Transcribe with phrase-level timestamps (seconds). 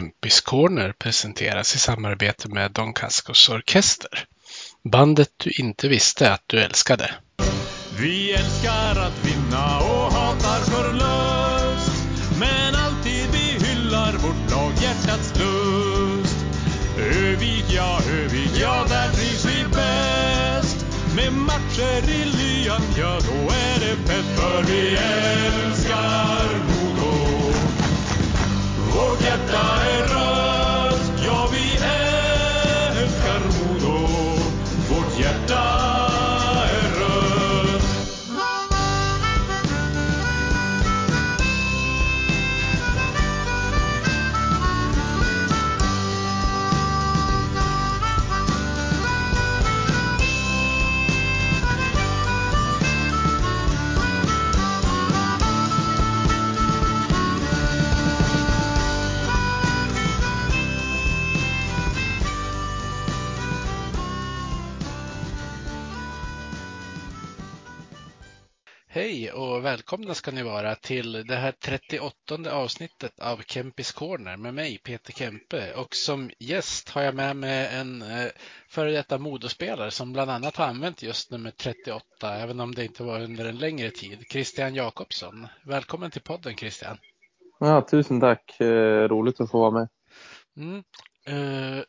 [0.00, 4.24] Kempis Corner presenteras i samarbete med Don Cascos Orkester.
[4.92, 7.14] Bandet du inte visste att du älskade.
[7.98, 12.04] Vi älskar att vinna och hatar förlust
[12.38, 16.36] Men alltid vi hyllar vårt lag hjärtats lust
[16.98, 20.86] Övik, ja, Övik, ja, där trivs vi bäst
[21.16, 25.69] Med matcher i lyan, ja, då är det fett För vi älskar
[69.58, 72.12] Välkomna ska ni vara till det här 38
[72.50, 77.68] avsnittet av Kempis Corner med mig Peter Kempe och som gäst har jag med mig
[77.72, 78.26] en eh,
[78.68, 83.02] före detta modospelare som bland annat har använt just nummer 38 även om det inte
[83.02, 84.24] var under en längre tid.
[84.30, 85.46] Christian Jakobsson.
[85.64, 86.98] Välkommen till podden Christian.
[87.58, 88.60] Ja, tusen tack.
[88.60, 89.88] Eh, roligt att få vara med.
[90.56, 90.82] Mm.
[91.26, 91.84] Eh,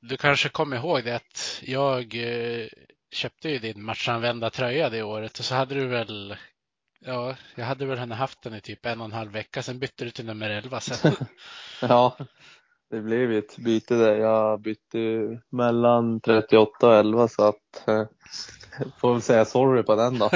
[0.00, 2.14] du kanske kommer ihåg det att jag
[3.10, 6.36] köpte ju din matchanvända tröja det året och så hade du väl
[7.00, 9.62] Ja, jag hade väl hunnit haft den i typ en och en halv vecka.
[9.62, 11.12] Sen bytte du till nummer 11 sen.
[11.80, 12.16] Ja,
[12.90, 14.14] det blev ju ett byte där.
[14.14, 14.98] Jag bytte
[15.50, 18.04] mellan 38 och 11 så att eh,
[19.00, 20.30] får väl säga sorry på den då.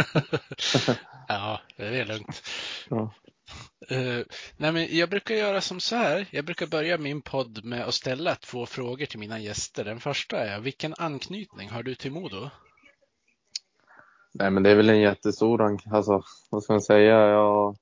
[1.28, 2.42] ja, det är lugnt.
[2.90, 3.14] Ja.
[3.90, 4.24] Uh,
[4.56, 6.26] nej, men jag brukar göra som så här.
[6.30, 9.84] Jag brukar börja min podd med att ställa två frågor till mina gäster.
[9.84, 12.50] Den första är, vilken anknytning har du till Modo?
[14.34, 15.94] Nej, men det är väl en jättestor, anknytning.
[15.94, 17.28] alltså vad ska man säga?
[17.28, 17.76] Jag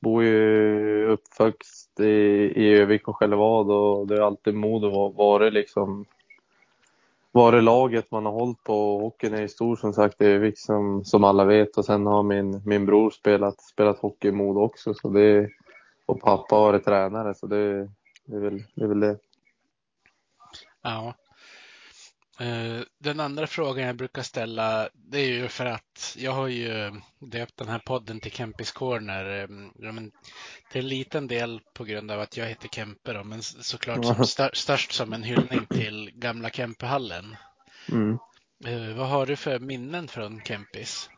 [0.00, 2.12] bor ju uppväxt i,
[2.56, 6.06] i Övik och Skällevad och det har alltid Modo varit liksom
[7.32, 8.98] varit laget man har hållit på.
[8.98, 12.22] Hockeyn är ju stor som sagt i Övik som, som alla vet och sen har
[12.22, 15.48] min, min bror spelat, spelat hockey i Modo också så det
[16.06, 17.88] och pappa har varit tränare så det,
[18.24, 19.18] det, är väl, det är väl det.
[20.82, 21.14] Ja.
[22.40, 26.92] Eh, Den andra frågan jag brukar ställa, det är ju för att jag har ju
[27.18, 29.40] döpt den här podden till Kempis Corner.
[29.42, 29.48] eh,
[30.72, 34.26] Till en liten del på grund av att jag heter Kempe då, men såklart som
[34.26, 37.36] stör, störst som en hyllning till gamla Kempehallen.
[37.92, 38.18] Mm.
[38.66, 41.10] Eh, Vad har du för minnen från Kempis?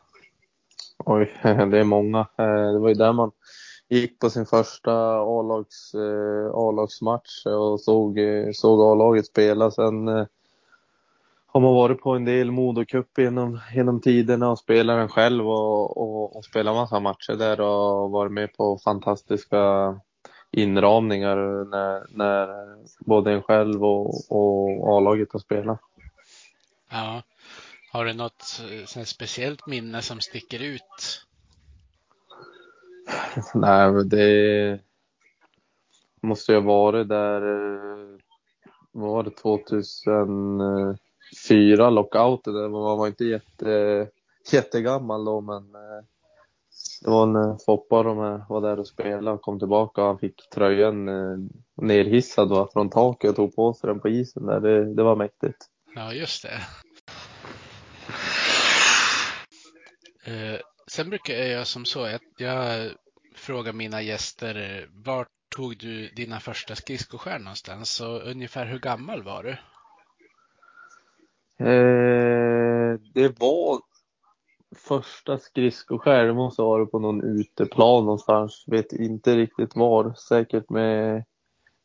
[1.05, 2.27] Oj, det är många.
[2.73, 3.31] Det var ju där man
[3.89, 5.95] gick på sin första A-lags,
[6.53, 8.19] A-lagsmatch och såg,
[8.53, 9.71] såg A-laget spela.
[9.71, 10.07] Sen
[11.53, 15.97] har man varit på en del Modocup genom, genom tiderna och spelat den själv och,
[15.97, 19.95] och, och spelat massa matcher där och varit med på fantastiska
[20.51, 21.35] inramningar
[21.69, 22.47] när, när
[22.99, 25.79] både en själv och, och A-laget har spelat.
[26.91, 27.21] Ja.
[27.91, 28.61] Har du något
[28.95, 31.25] eh, speciellt minne som sticker ut?
[33.53, 34.79] Nej, men det
[36.21, 38.17] måste ju ha varit där, eh,
[38.91, 39.31] var det,
[41.47, 42.69] fyra lockouten där.
[42.69, 44.07] Man var inte jätte,
[44.51, 46.05] jättegammal då, men eh,
[47.01, 49.59] det var när eh, Foppa och eh, de här var där och spelade och kom
[49.59, 51.05] tillbaka och han fick tröjan
[51.81, 54.59] nerhissad va, från taket och tog på sig den på isen där.
[54.59, 55.57] Det, det var mäktigt.
[55.95, 56.61] Ja, just det.
[60.25, 62.91] Eh, sen brukar jag göra som så att jag
[63.35, 68.01] frågar mina gäster vart tog du dina första skridskoskär någonstans?
[68.01, 69.57] och ungefär hur gammal var du?
[71.59, 73.79] Eh, det var
[74.75, 78.63] första skridskoskär, det måste ha varit på någon uteplan någonstans.
[78.67, 80.13] Vet inte riktigt var.
[80.13, 81.23] Säkert med,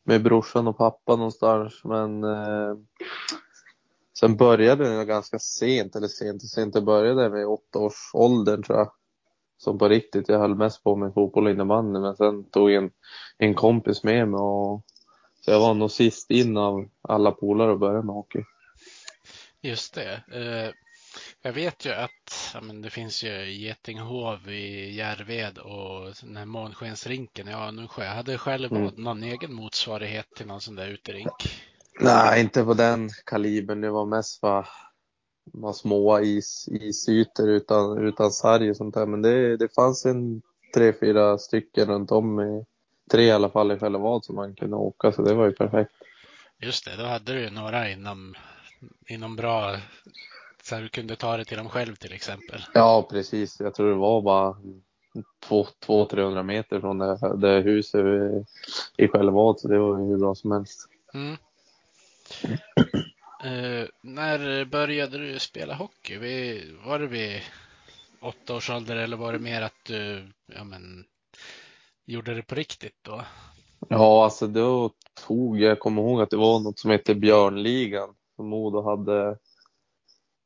[0.03, 1.81] med brorsan och pappa någonstans.
[1.83, 2.75] Men eh,
[4.19, 6.75] sen började jag ganska sent, eller sent och sent.
[6.75, 8.91] Jag började med åtta års åldern tror jag.
[9.57, 10.29] Som på riktigt.
[10.29, 11.99] Jag höll mest på med fotboll och innebandy.
[11.99, 12.91] Men sen tog en,
[13.37, 14.85] en kompis med mig och
[15.41, 18.43] så jag var nog sist in av alla polare att börja med hockey.
[19.61, 20.21] Just det.
[20.31, 20.73] Eh,
[21.41, 26.45] jag vet ju att ja, men det finns ju Getinghov i Järved och den här
[26.45, 28.03] Månskensrinken i Anundsjö.
[28.05, 28.93] Jag hade själv Mm.
[28.97, 31.31] någon egen motsvarighet till någon sån där uterink.
[32.01, 33.81] Nej, inte på den kalibern.
[33.81, 34.67] Det var mest var,
[35.53, 39.05] var små is, isytor utan, utan sarg och sånt där.
[39.05, 40.41] Men det, det fanns en
[40.73, 42.65] tre, fyra stycken runt om i,
[43.11, 45.91] tre i alla fall i Fällavad som man kunde åka så det var ju perfekt.
[46.61, 48.35] Just det, då hade du ju några inom,
[49.07, 49.77] inom bra,
[50.63, 52.65] så här, du kunde ta det till dem själv till exempel.
[52.73, 54.55] Ja precis, jag tror det var bara
[55.47, 58.05] 200-300 meter från det, det huset
[58.97, 60.87] i, Fällavad så det var hur bra som helst.
[61.13, 61.37] Mm.
[63.43, 66.17] Eh, när började du spela hockey?
[66.17, 67.41] Vi, var det vid
[68.21, 71.05] åtta års ålder eller var det mer att du ja, men,
[72.05, 73.21] gjorde det på riktigt då?
[73.89, 74.91] Ja, alltså då
[75.27, 79.29] tog jag, kommer ihåg att det var något som hette Björnligan som Modo hade.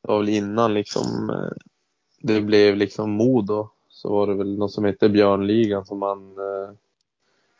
[0.01, 1.63] Det var väl innan liksom eh,
[2.21, 6.73] det blev liksom Modo så var det väl något som hette Björnligan som man eh,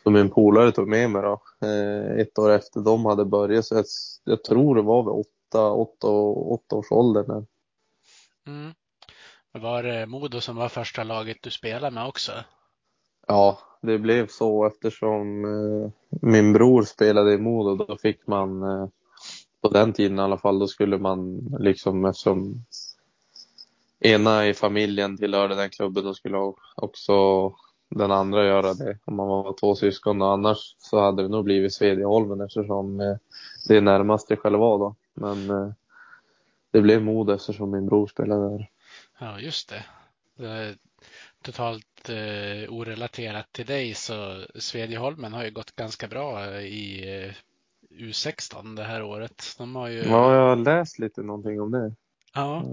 [0.04, 1.42] som en polare tog med mig då.
[1.68, 3.86] Eh, ett år efter de hade börjat så jag,
[4.24, 6.08] jag tror det var vid åtta, åtta,
[6.54, 7.46] åtta års ålder.
[8.48, 8.74] Mm.
[9.52, 12.32] Var det Modo som var första laget du spelade med också?
[13.28, 15.42] Ja, det blev så eftersom
[16.10, 17.86] min bror spelade i Modo.
[17.86, 18.64] Då fick man,
[19.64, 22.66] på den tiden i alla fall, då skulle man liksom eftersom
[24.00, 27.14] ena i familjen tillhörde den klubben, då skulle också
[27.90, 30.22] den andra göra det om man var två syskon.
[30.22, 33.16] Och annars så hade det nog blivit Svedjeholmen eftersom eh,
[33.68, 34.96] det är närmast till själva då.
[35.14, 35.72] Men eh,
[36.72, 38.70] det blev Modo eftersom min bror spelade där.
[39.20, 39.86] Ja, just det.
[40.38, 40.76] det
[41.42, 47.34] totalt eh, orelaterat till dig så Svedjeholmen har ju gått ganska bra eh, i
[47.94, 49.56] U16 det här året.
[49.58, 49.98] De har ju...
[49.98, 51.96] Ja, jag har läst lite någonting om det.
[52.34, 52.66] Ja.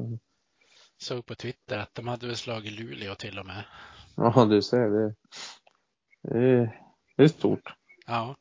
[0.99, 3.65] Såg på Twitter att de hade väl slagit Luleå till och med.
[4.17, 5.15] Ja, du ser det.
[6.23, 6.83] Det är,
[7.17, 7.75] det är stort.
[8.07, 8.37] Ja.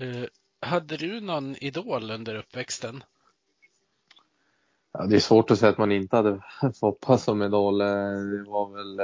[0.00, 0.26] Uh,
[0.60, 3.04] hade du någon idol under uppväxten?
[4.92, 6.40] Ja, det är svårt att säga att man inte hade
[6.80, 7.78] Foppa som idol.
[7.78, 9.00] Det var väl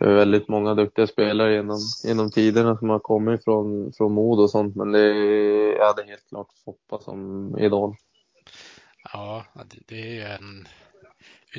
[0.00, 4.50] eh, väldigt många duktiga spelare genom, genom tiderna som har kommit från, från Modo och
[4.50, 4.76] sånt.
[4.76, 5.08] Men det,
[5.78, 7.96] jag hade helt klart Foppa som idol.
[9.12, 9.44] Ja,
[9.86, 10.68] det är ju en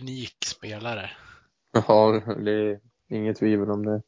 [0.02, 1.10] unik spelare.
[1.88, 2.80] Ja, det är
[3.10, 4.02] inget tvivel om det.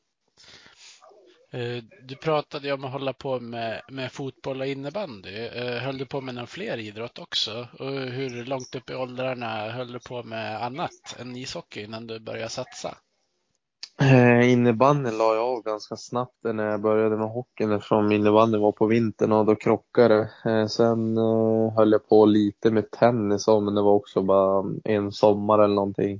[1.54, 5.30] Eh, du pratade ju om att hålla på med, med fotboll och innebandy.
[5.30, 7.68] Eh, höll du på med någon fler idrott också?
[7.80, 12.20] Och hur långt upp i åldrarna höll du på med annat än ishockey innan du
[12.20, 12.98] började satsa?
[14.02, 18.72] Eh, innebandyn la jag av ganska snabbt när jag började med hockeyn eftersom innebandyn var
[18.72, 20.52] på vintern och då krockade det.
[20.52, 25.12] Eh, sen eh, höll jag på lite med tennis men det var också bara en
[25.12, 26.20] sommar eller någonting.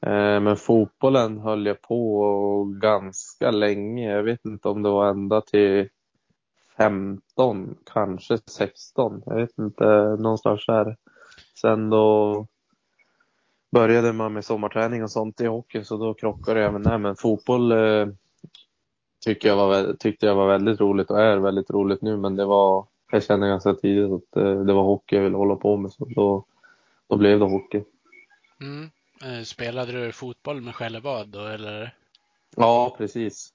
[0.00, 4.12] Eh, men fotbollen höll jag på ganska länge.
[4.12, 5.88] Jag vet inte om det var ända till
[6.76, 9.22] 15, kanske 16.
[9.26, 9.84] Jag vet inte,
[10.18, 10.96] någonstans där.
[11.60, 12.46] Sen då
[13.74, 16.98] började man med sommarträning och sånt i hockey så då krockade jag med det.
[16.98, 18.08] Men fotboll eh,
[19.24, 22.16] tyckte, jag var, tyckte jag var väldigt roligt och är väldigt roligt nu.
[22.16, 25.56] Men det var, jag kände ganska tidigt att eh, det var hockey jag ville hålla
[25.56, 25.92] på med.
[25.92, 26.44] Så då,
[27.08, 27.84] då blev det hockey.
[28.60, 28.90] Mm.
[29.24, 31.94] Eh, spelade du fotboll med Skällevad då eller?
[32.56, 33.52] Ja, precis.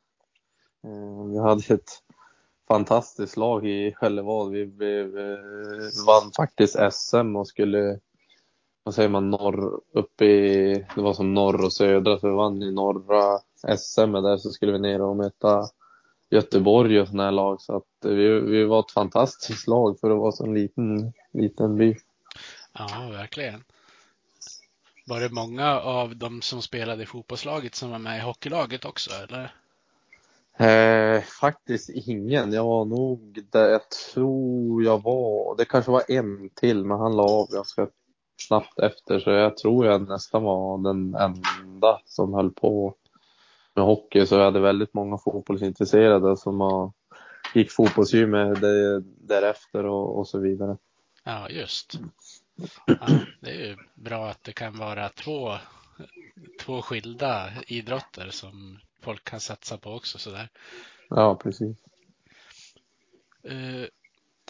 [1.32, 2.04] Vi hade ett
[2.68, 4.52] fantastiskt lag i Skällevad.
[4.52, 5.14] Vi blev,
[6.08, 8.00] vann faktiskt SM och skulle,
[8.84, 12.64] vad säger man, norr, uppe i, det var som norr och södra, så vi vann
[12.64, 13.40] i norra
[13.78, 15.70] SM där så skulle vi ner och möta
[16.30, 17.62] Göteborg och sådana här lag.
[17.62, 21.78] Så att vi, vi var ett fantastiskt lag för att vara så en liten, liten
[21.78, 21.96] by.
[22.74, 23.64] Ja, verkligen.
[25.08, 29.12] Var det många av de som spelade i fotbollslaget som var med i hockeylaget också,
[29.12, 29.54] eller?
[30.58, 32.54] Eh, faktiskt ingen.
[32.54, 35.58] Jag var nog där jag tror jag var.
[35.58, 37.88] Det kanske var en till, men han la av ganska
[38.42, 39.20] snabbt efter.
[39.20, 42.96] Så jag tror jag nästan var den enda som höll på
[43.74, 44.26] med hockey.
[44.26, 46.92] Så jag hade väldigt många fotbollsintresserade som har,
[47.54, 48.62] gick fotbollsgymmet
[49.18, 50.78] därefter och, och så vidare.
[51.24, 52.00] Ja, just.
[52.86, 53.08] Ja,
[53.40, 55.54] det är ju bra att det kan vara två,
[56.62, 60.50] två skilda idrotter som folk kan satsa på också sådär.
[61.10, 61.78] Ja, precis.
[63.52, 63.86] Uh,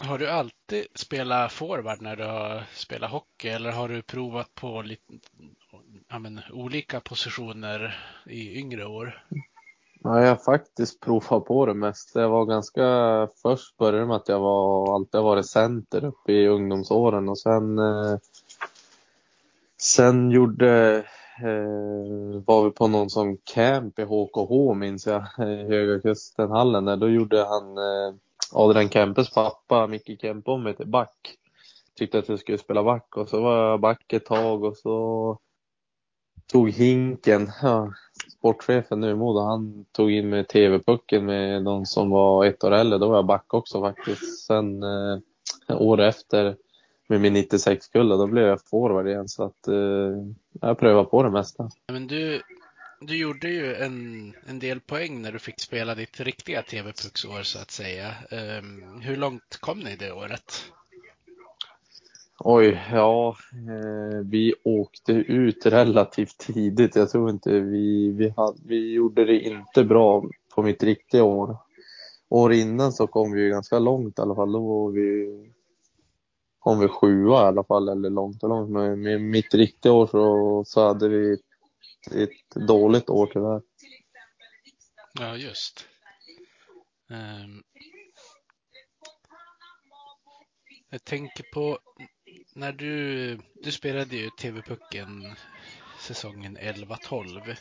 [0.02, 4.82] har du alltid spelat forward när du har spelat hockey eller har du provat på
[4.82, 5.02] lite,
[6.08, 9.24] ja, men, olika positioner i yngre år?
[10.02, 12.14] Ja, jag har faktiskt provat på det mest.
[12.14, 12.82] Jag var ganska,
[13.42, 18.18] först började med att jag var, alltid varit center uppe i ungdomsåren och sen eh,
[19.80, 20.96] Sen gjorde,
[21.42, 26.96] eh, var vi på någon som camp i HKH minns jag, i Höga Kustenhallen där.
[26.96, 28.14] Då gjorde han, eh,
[28.52, 31.36] Adrian Kempes pappa, Micke Kempe, om mig till back.
[31.94, 35.38] Tyckte att jag skulle spela back och så var jag back ett tag och så
[36.52, 37.92] tog hinken, ja,
[38.38, 42.72] sportchefen nu i Modo, han tog in med TV-pucken med de som var ett år
[42.72, 42.98] äldre.
[42.98, 44.46] Då var jag back också faktiskt.
[44.46, 45.18] Sen eh,
[45.68, 46.56] år efter
[47.08, 49.28] med min 96-kulla, då blev jag forward igen.
[49.28, 49.74] Så att eh,
[50.60, 51.70] jag prövar på det mesta.
[51.92, 52.42] Men du,
[53.00, 57.58] du gjorde ju en, en del poäng när du fick spela ditt riktiga TV-pucksår så
[57.58, 58.14] att säga.
[58.30, 60.72] Um, hur långt kom ni det året?
[62.38, 66.96] Oj, ja, eh, vi åkte ut relativt tidigt.
[66.96, 71.56] Jag tror inte vi, vi, hade, vi gjorde det inte bra på mitt riktiga år.
[72.28, 74.52] År innan så kom vi ju ganska långt i alla fall.
[74.52, 75.40] Då var vi,
[76.58, 78.70] kom vi sjua i alla fall, eller långt och långt.
[78.70, 81.38] Men med mitt riktiga år så, så hade vi
[82.06, 83.62] ett, ett dåligt år tyvärr.
[85.12, 85.88] Ja, just.
[87.08, 87.62] Um,
[90.90, 91.78] jag tänker på
[92.54, 95.36] när du, du spelade ju TV-pucken
[96.00, 97.56] säsongen 11-12.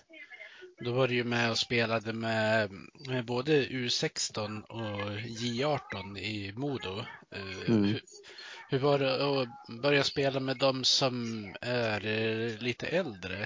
[0.79, 2.71] Då var du ju med och spelade med,
[3.07, 6.99] med både U16 och J18 i Modo.
[7.31, 7.83] Eh, mm.
[7.83, 8.01] Hur,
[8.69, 11.99] hur, var det att börja spela med dem som är
[12.63, 13.41] lite äldre?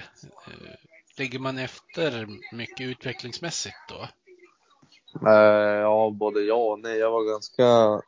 [0.46, 0.74] Eh,
[1.18, 4.08] ligger man efter mycket utvecklingsmässigt då?
[5.28, 6.98] Eh, ja, både ja och nej.
[6.98, 8.00] Jag var ganska,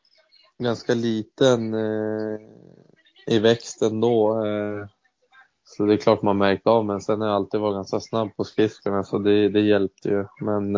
[0.59, 2.41] ganska liten eh,
[3.27, 4.43] i växten då.
[5.65, 8.37] Så det är klart man märkte av, men sen har jag alltid varit ganska snabb
[8.37, 10.27] på skridskorna så det, det hjälpte ju.
[10.41, 10.77] Men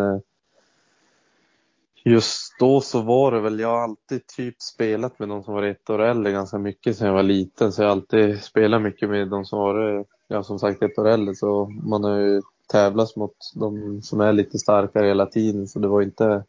[2.09, 5.63] just då så var det väl, jag har alltid typ spelat med de som var
[5.63, 7.73] ett år äldre ganska mycket sedan jag var liten.
[7.73, 11.09] Så jag har alltid spelat mycket med de som var, ja som sagt ett år
[11.09, 11.35] äldre.
[11.35, 15.69] Så man har ju tävlat mot de som är lite starkare hela tiden.
[15.69, 16.45] Så det var inte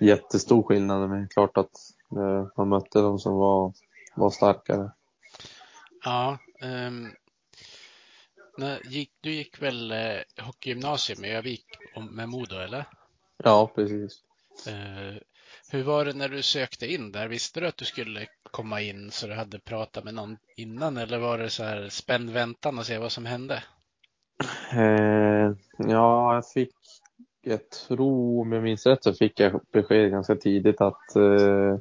[0.00, 1.10] jättestor skillnad.
[1.10, 1.76] Men klart att
[2.16, 3.72] eh, man mötte de som var
[4.14, 4.90] var starkare.
[6.04, 6.38] Ja.
[6.62, 7.10] Um,
[8.84, 11.64] gick, du gick väl eh, hockeygymnasium i Övik
[12.10, 12.84] med Modo, eller?
[13.36, 14.20] Ja, precis.
[14.68, 15.18] Uh,
[15.70, 17.28] hur var det när du sökte in där?
[17.28, 21.18] Visste du att du skulle komma in så du hade pratat med någon innan eller
[21.18, 23.62] var det så här spänd väntan och se vad som hände?
[24.74, 26.74] Uh, ja, jag fick,
[27.42, 31.78] jag tror om jag minns rätt så fick jag besked ganska tidigt att uh,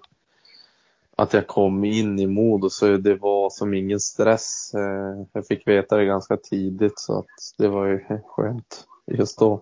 [1.15, 4.73] att jag kom in i Modo så det var som ingen stress.
[4.73, 9.61] Eh, jag fick veta det ganska tidigt så att det var ju skönt just då.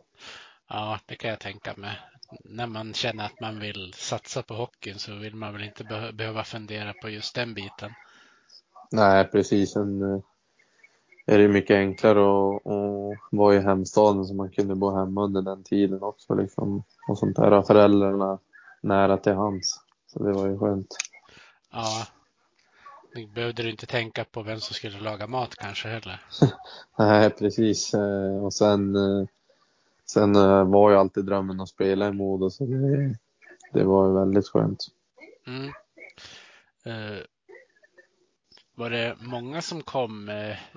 [0.73, 1.99] Ja, det kan jag tänka mig.
[2.43, 6.13] När man känner att man vill satsa på hockeyn så vill man väl inte be
[6.13, 7.91] behöva fundera på just den biten.
[8.91, 9.71] Nej, precis.
[9.71, 10.19] Sen eh,
[11.25, 15.41] är det mycket enklare att, att vara i hemstaden så man kunde bo hemma under
[15.41, 16.83] den tiden också liksom.
[17.07, 17.61] Och sånt där.
[17.61, 18.39] Föräldrarna
[18.81, 19.79] nära till hands.
[20.07, 20.97] Så det var ju skönt.
[21.71, 22.07] Ja.
[23.33, 26.21] Behövde du inte tänka på vem som skulle laga mat kanske heller.
[26.97, 27.93] Nej, precis.
[27.93, 29.27] Eh, och sen, eh,
[30.13, 33.15] sen eh, var ju alltid drömmen att spela i Modo så det,
[33.73, 34.87] det var ju väldigt skönt.
[35.47, 35.71] Mm.
[38.75, 40.31] Var det många som kom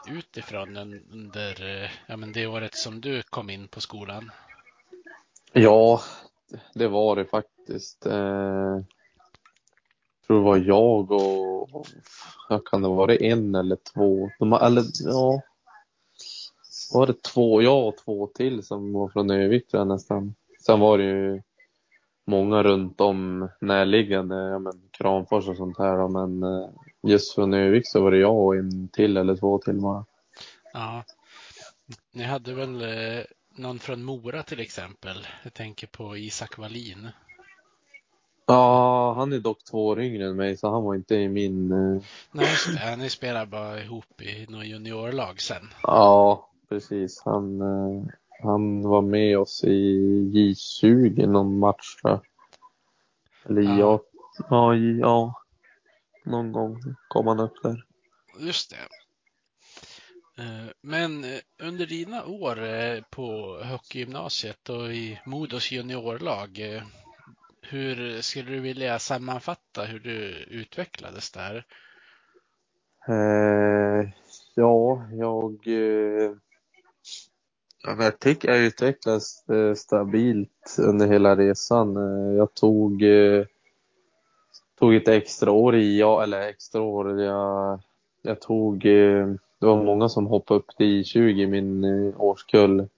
[0.09, 0.77] utifrån
[1.13, 4.31] under ja, men det året som du kom in på skolan?
[5.53, 6.01] Ja,
[6.75, 8.07] det var det faktiskt
[10.27, 11.87] tror det var jag och,
[12.71, 14.31] kan det vara, en eller två?
[14.39, 15.43] De, eller ja,
[16.93, 20.35] var det två, jag och två till som var från Övik nästan.
[20.67, 21.43] Sen var det ju
[22.27, 26.69] många runt om närliggande, ja men Kramfors och sånt här då, men eh,
[27.03, 30.05] just från Övik så var det jag och en till eller två till bara.
[30.73, 31.05] Ja.
[32.13, 33.25] Ni hade väl eh,
[33.57, 35.27] någon från Mora till exempel?
[35.43, 37.09] Jag tänker på Isak Wallin.
[38.47, 41.73] Ja, han är dock två år yngre än mig så han var inte i min...
[41.73, 42.03] Eh...
[42.33, 42.97] Nej, just det.
[42.97, 45.69] Ni spelar bara ihop i något juniorlag sen.
[45.83, 47.23] Ja, precis.
[47.25, 48.05] Han, eh,
[48.43, 49.99] han var med oss i
[50.35, 52.21] J20 någon match jag.
[53.45, 54.01] Eller ja.
[54.51, 55.43] Ja, ja,
[56.25, 57.85] någon gång kom han upp där.
[58.39, 58.77] Just det.
[60.43, 66.83] Eh, men eh, under dina år på hockeygymnasiet och i Modos juniorlag,
[67.63, 71.67] hur skulle du vilja sammanfatta hur du utvecklades där?
[73.09, 74.09] Eh,
[74.55, 76.33] ja, jag, eh,
[77.85, 81.97] jag tycker jag utvecklades eh, stabilt under hela resan.
[81.97, 83.45] Eh, jag tog, eh,
[84.79, 87.81] tog ett extra år i, ja, eller extra år, jag,
[88.23, 88.81] jag tog,
[89.61, 91.85] det var många som hoppade upp till I20 i min
[92.17, 92.89] årskull.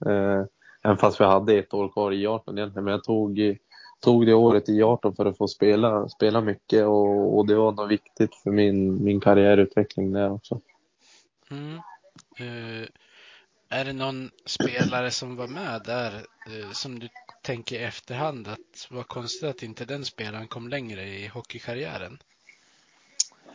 [0.83, 3.57] Även fast vi hade ett år kvar i 18 egentligen, men jag tog
[3.99, 7.71] tog det året i 18 för att få spela, spela mycket och, och det var
[7.71, 10.59] nog viktigt för min, min karriärutveckling där också.
[11.51, 11.73] Mm.
[12.41, 12.87] Uh,
[13.69, 16.13] är det någon spelare som var med där
[16.47, 17.09] eh, som du
[17.41, 22.17] tänker i efterhand att var konstigt att inte den spelaren kom längre i hockeykarriären?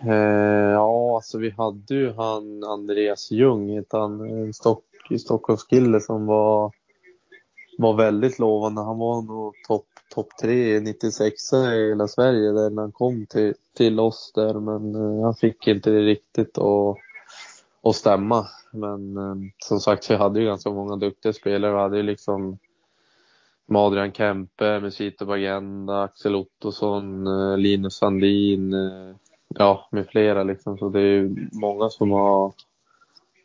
[0.04, 4.84] Eh, ja, alltså vi hade ju han Andreas Ljung, hette han, eh, en Stock,
[5.20, 6.72] Stockholmskille som var,
[7.78, 8.82] var väldigt lovande.
[8.82, 13.54] Han var nog topp top 3, 96 i hela Sverige där när han kom till,
[13.76, 14.54] till oss där.
[14.54, 16.96] Men eh, han fick inte det riktigt att,
[17.82, 18.46] att stämma.
[18.72, 21.72] Men eh, som sagt, vi hade ju ganska många duktiga spelare.
[21.72, 22.58] Vi hade ju liksom
[23.74, 29.16] Adrian Kempe, Mesito Bagenda, Axel Ottosson, eh, Linus Sandin, eh,
[29.48, 30.78] ja med flera liksom.
[30.78, 32.52] Så det är ju många som har,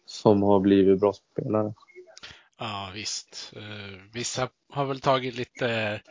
[0.06, 1.74] som har blivit bra spelare.
[2.60, 3.54] Ja, visst.
[3.56, 6.02] Eh, vissa har väl tagit lite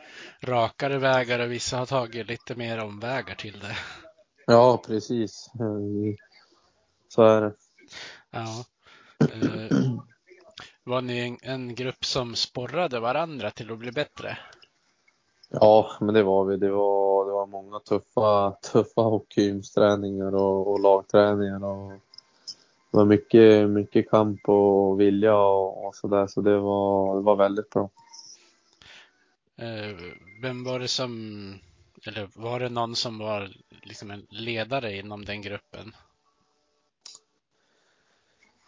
[0.41, 3.77] rakare vägar och vissa har tagit lite mer omvägar till det.
[4.45, 5.49] Ja, precis.
[5.59, 6.15] Eh,
[7.07, 7.53] så är det.
[8.31, 8.65] Ja.
[9.43, 9.77] Eh,
[10.83, 14.37] var ni en, en grupp som sporrade varandra till att bli bättre?
[15.49, 16.57] Ja, men det var vi.
[16.57, 21.65] Det var, det var många tuffa, tuffa hockeygymsträningar och, och lagträningar.
[21.65, 21.91] Och
[22.91, 26.27] det var mycket, mycket kamp och vilja och, och sådär.
[26.27, 27.89] Så det var, det var väldigt bra.
[29.57, 29.95] Eh,
[30.41, 31.53] vem var det som,
[32.05, 33.49] eller var det någon som var
[33.83, 35.93] liksom en ledare inom den gruppen?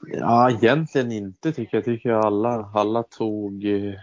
[0.08, 1.86] Ja, egentligen inte tycker jag.
[1.86, 4.00] tycker jag alla, alla tog, eh,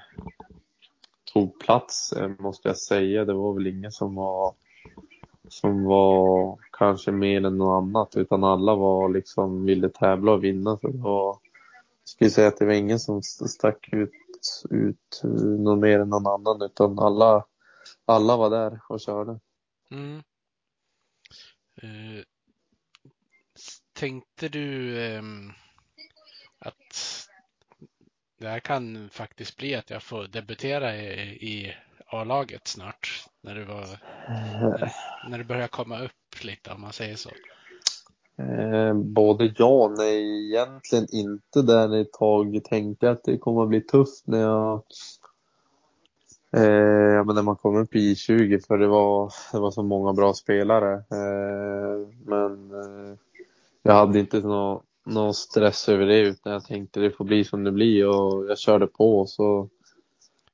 [1.33, 3.25] tog plats eh, måste jag säga.
[3.25, 4.55] Det var väl ingen som var,
[5.49, 10.76] som var kanske mer än något annat utan alla var liksom ville tävla och vinna.
[10.76, 11.26] Så det var,
[12.03, 14.12] jag skulle säga att det var ingen som stack ut,
[14.71, 17.45] ut eh, någon mer än någon annan utan alla,
[18.05, 19.41] alla var där och körde.
[19.91, 20.23] Mm.
[21.83, 22.25] Eh,
[23.93, 25.23] tänkte du eh
[28.38, 31.75] det här kan faktiskt bli att jag får debutera i, i
[32.07, 33.26] A-laget snart.
[33.40, 33.87] När du, var,
[34.28, 34.93] när,
[35.28, 37.30] när du börjar komma upp lite om man säger så.
[38.39, 40.49] Eh, både ja och nej.
[40.49, 44.82] Egentligen inte där ett tag tänkte att det kommer att bli tufft när jag
[46.52, 50.13] eh, men när man kom upp i 20 för det var, det var så många
[50.13, 50.95] bra spelare.
[50.95, 52.73] Eh, men
[53.82, 57.64] jag hade inte något någon stress över det utan jag tänkte det får bli som
[57.64, 59.69] det blir och jag körde på så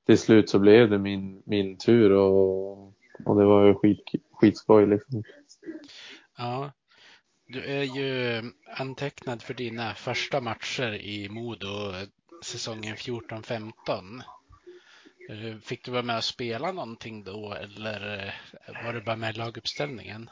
[0.07, 2.87] till slut så blev det min, min tur och,
[3.25, 5.23] och det var ju skit, skitskoj liksom.
[6.39, 6.73] Ja,
[7.47, 8.43] du är ju
[8.77, 11.93] antecknad för dina första matcher i Modo
[12.45, 14.23] säsongen 14-15.
[15.31, 18.35] Eh, fick du vara med och spela någonting då eller
[18.85, 20.31] var du bara med i laguppställningen?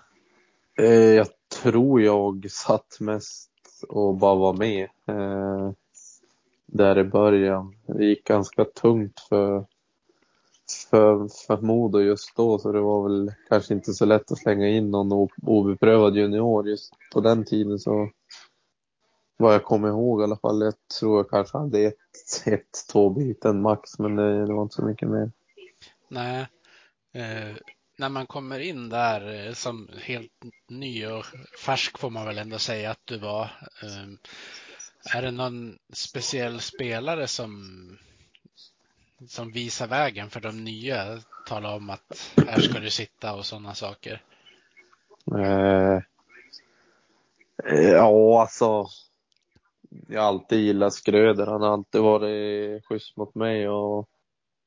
[0.79, 1.29] Eh, jag
[1.63, 3.50] tror jag satt mest
[3.83, 5.71] och bara vara med eh,
[6.67, 7.77] där i början.
[7.87, 9.65] Det gick ganska tungt för,
[10.91, 14.69] för, för Modo just då så det var väl kanske inte så lätt att slänga
[14.69, 18.11] in någon obeprövad junior just på den tiden så
[19.37, 20.63] vad jag kommer ihåg i alla fall.
[20.63, 21.97] Jag tror jag kanske hade ett,
[22.47, 25.31] ett två byten max men det, det var inte så mycket mer.
[26.09, 26.47] Nej.
[27.13, 27.57] Eh,
[28.01, 31.27] när man kommer in där eh, som helt ny och
[31.65, 33.51] färsk får man väl ändå säga att du var.
[33.83, 34.19] Ehm,
[35.15, 37.99] är det någon speciell spelare som,
[39.29, 41.19] som visar vägen för de nya?
[41.47, 44.23] Tala om att här ska du sitta och sådana saker.
[45.37, 45.97] Eh,
[47.73, 48.87] eh ja, alltså.
[50.09, 51.47] Jag har alltid gillat Skröder.
[51.47, 54.09] Han har alltid varit schysst mot mig och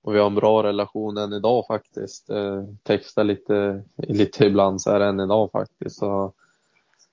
[0.04, 2.30] och vi har en bra relation än idag faktiskt.
[2.30, 5.96] Eh, textar lite, lite ibland så här än idag faktiskt.
[5.96, 6.34] Så,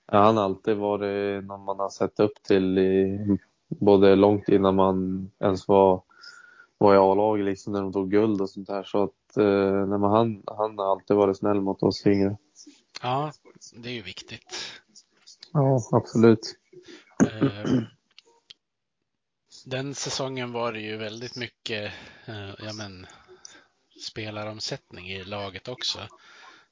[0.05, 3.19] han har alltid varit någon man har sett upp till i,
[3.67, 6.01] både långt innan man ens var,
[6.77, 8.83] var i A-laget liksom när de tog guld och sånt där.
[8.83, 12.37] Så att eh, nej, han, han har alltid varit snäll mot oss yngre.
[13.01, 13.31] Ja,
[13.75, 14.57] det är ju viktigt.
[15.53, 16.55] Ja, absolut.
[17.23, 17.81] Eh,
[19.65, 21.93] den säsongen var det ju väldigt mycket
[22.25, 23.07] eh, ja, men,
[24.07, 25.99] spelaromsättning i laget också.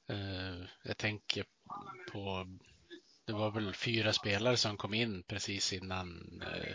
[0.08, 1.44] Eh, jag tänker
[2.12, 2.46] på
[3.26, 6.74] det var väl fyra spelare som kom in precis innan eh,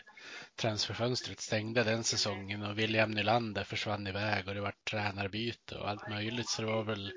[0.56, 6.10] transferfönstret stängde den säsongen och William Nylander försvann iväg och det var tränarbyte och allt
[6.10, 6.50] möjligt.
[6.50, 7.12] Så det var väl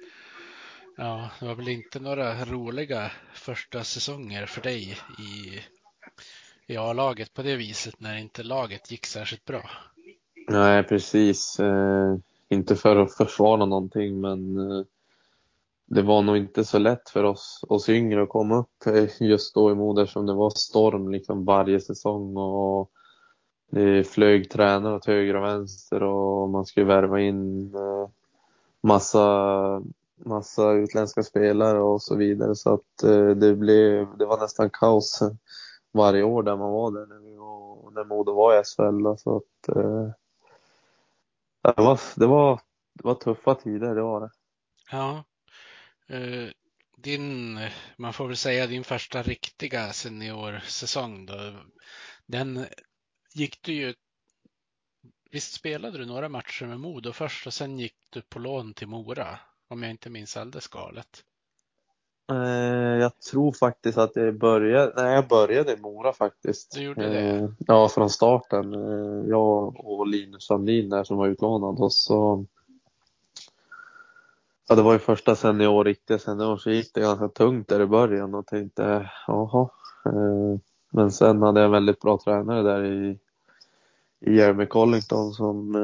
[1.00, 5.60] Ja, det var väl inte några roliga första säsonger för dig i
[6.68, 9.70] i A-laget på det viset när inte laget gick särskilt bra.
[10.48, 11.60] Nej, precis.
[11.60, 12.16] Eh,
[12.48, 14.84] inte för att försvara någonting, men eh,
[15.86, 19.54] det var nog inte så lätt för oss, oss yngre att komma upp eh, just
[19.54, 22.90] då i Moder som det var storm liksom varje säsong och
[23.70, 28.08] det flög tränare åt höger och vänster och man skulle värva in eh,
[28.80, 29.82] massa,
[30.16, 32.54] massa utländska spelare och så vidare.
[32.54, 35.22] Så att eh, det blev, det var nästan kaos
[35.92, 39.16] varje år där man var där när, vi var, när Modo var i SHL.
[39.18, 40.10] Så att, eh,
[41.62, 42.60] det, var, det, var,
[42.94, 44.30] det var tuffa tider, det var det.
[44.90, 45.24] Ja.
[46.06, 46.48] Eh,
[46.96, 47.58] din,
[47.96, 51.34] man får väl säga din första riktiga seniorsäsong då.
[52.26, 52.66] Den
[53.34, 53.94] gick du ju
[55.30, 58.88] Visst spelade du några matcher med Modo först och sen gick du på lån till
[58.88, 59.38] Mora?
[59.68, 61.24] Om jag inte minns alldeles galet.
[62.30, 66.74] Eh, jag tror faktiskt att det började, nej jag började i Mora faktiskt.
[66.74, 67.20] Du gjorde det?
[67.20, 68.74] Eh, ja, från starten.
[68.74, 72.44] Eh, jag och Linus Sandin där som var utlånad och så
[74.70, 77.86] Ja, det var ju första senior, riktiga senior, så gick det ganska tungt där i
[77.86, 79.68] början och tänkte, jaha.
[80.90, 83.18] Men sen hade jag en väldigt bra tränare där i,
[84.20, 85.74] i Jeremy Collington som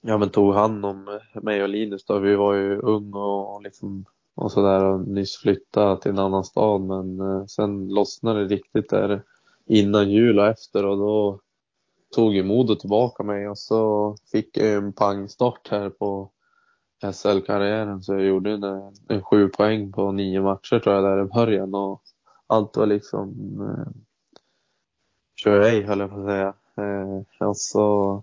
[0.00, 2.18] ja, men tog hand om mig och Linus då.
[2.18, 6.80] Vi var ju ung och liksom och sådär och nyss flyttat till en annan stad
[6.80, 9.22] men eh, sen lossnade det riktigt där
[9.66, 11.40] innan jul och efter och då
[12.14, 16.30] tog ju Modo tillbaka mig och så fick jag en pangstart här på
[17.12, 18.64] SL-karriären så jag gjorde en,
[19.08, 22.02] en sju poäng på nio matcher tror jag där i början och
[22.46, 23.92] allt var liksom eh,
[25.36, 26.54] kör ej höll jag på att säga.
[26.76, 28.22] Eh, och så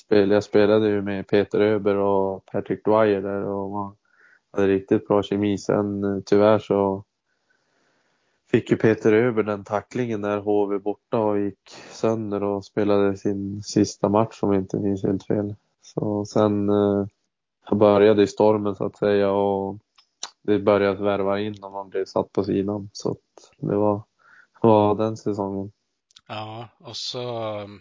[0.00, 3.96] spelade jag spelade ju med Peter Öber och Patrick Dwyer där och man
[4.54, 5.58] hade riktigt bra kemi.
[5.58, 7.04] Sen eh, tyvärr så
[8.50, 13.62] fick ju Peter över den tacklingen när HV borta och gick sönder och spelade sin
[13.62, 15.54] sista match om jag inte minns helt fel.
[15.82, 17.06] Så sen eh,
[17.72, 19.78] började i stormen så att säga och
[20.42, 22.90] det började värva in och man blev satt på sidan.
[22.92, 23.16] Så
[23.56, 24.02] det var,
[24.60, 25.72] var den säsongen.
[26.28, 27.80] Ja, och så mm,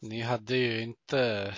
[0.00, 1.54] ni hade ju inte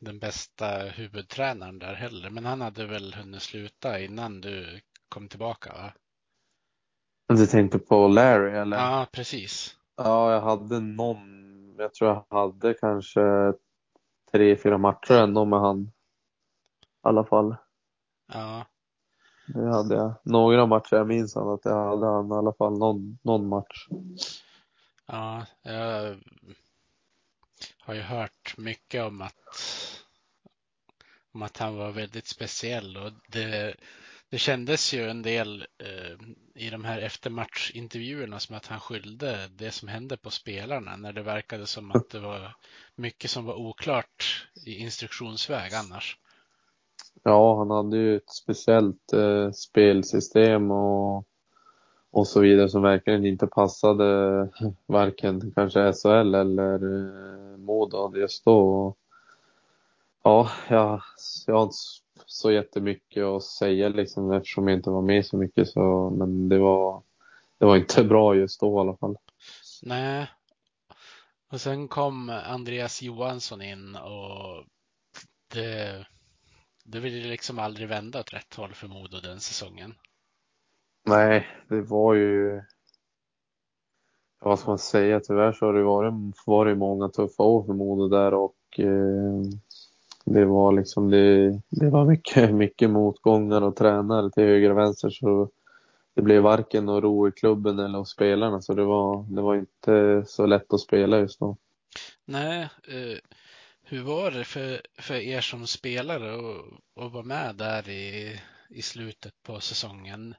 [0.00, 2.30] den bästa huvudtränaren där heller.
[2.30, 5.92] Men han hade väl hunnit sluta innan du kom tillbaka va?
[7.28, 8.76] Du tänkte på Larry eller?
[8.76, 9.76] Ja, precis.
[9.96, 13.52] Ja, jag hade någon, jag tror jag hade kanske
[14.32, 15.82] tre, fyra matcher ändå med han.
[15.82, 15.88] I
[17.02, 17.56] alla fall.
[18.32, 18.66] Ja.
[19.46, 20.14] Det hade jag.
[20.22, 23.88] Några matcher jag minns han att jag hade han i alla fall någon, någon match.
[25.06, 26.16] Ja, jag
[27.86, 29.62] har ju hört mycket om att
[31.34, 33.74] om att han var väldigt speciell och det,
[34.30, 39.70] det kändes ju en del eh, i de här eftermatchintervjuerna som att han skyllde det
[39.70, 42.56] som hände på spelarna när det verkade som att det var
[42.94, 46.18] mycket som var oklart i instruktionsväg annars.
[47.22, 51.24] Ja, han hade ju ett speciellt eh, spelsystem och,
[52.10, 54.04] och så vidare som verkligen inte passade
[54.86, 58.94] varken kanske SHL eller eh, Modo just då.
[60.22, 61.02] Ja, jag,
[61.46, 61.76] jag har inte
[62.26, 66.58] så jättemycket att säga liksom eftersom jag inte var med så mycket så, men det
[66.58, 67.02] var,
[67.58, 69.16] det var inte bra just då i alla fall.
[69.82, 70.26] Nej.
[71.52, 74.64] Och sen kom Andreas Johansson in och
[75.52, 76.06] det,
[76.84, 79.94] det ville liksom aldrig vända åt rätt håll för Modo den säsongen.
[81.04, 82.62] Nej, det var ju
[84.40, 86.14] vad ska man säga, tyvärr så har det varit,
[86.46, 89.42] varit många tuffa år för Modo där och eh,
[90.24, 95.10] det var liksom det, det var mycket, mycket motgångar och tränare till höger och vänster
[95.10, 95.50] så
[96.14, 99.54] det blev varken någon ro i klubben eller hos spelarna så det var, det var
[99.54, 101.56] inte så lätt att spela just då.
[102.24, 103.18] Nej, eh,
[103.82, 106.34] hur var det för, för er som spelare
[107.00, 110.34] att vara med där i, i slutet på säsongen?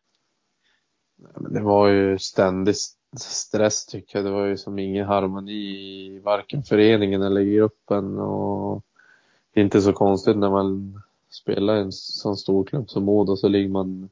[1.50, 2.76] Det var ju ständig
[3.16, 4.26] stress tycker jag.
[4.26, 8.84] Det var ju som ingen harmoni i varken föreningen eller gruppen och
[9.54, 13.70] inte så konstigt när man spelar i en sån stor klubb som Modo så ligger
[13.70, 14.10] man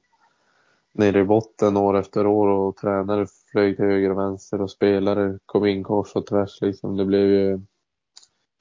[0.91, 5.39] nere i botten år efter år och tränare flög till höger och vänster och spelare
[5.45, 6.97] kom in kors och tvärs liksom.
[6.97, 7.59] Det blev ju,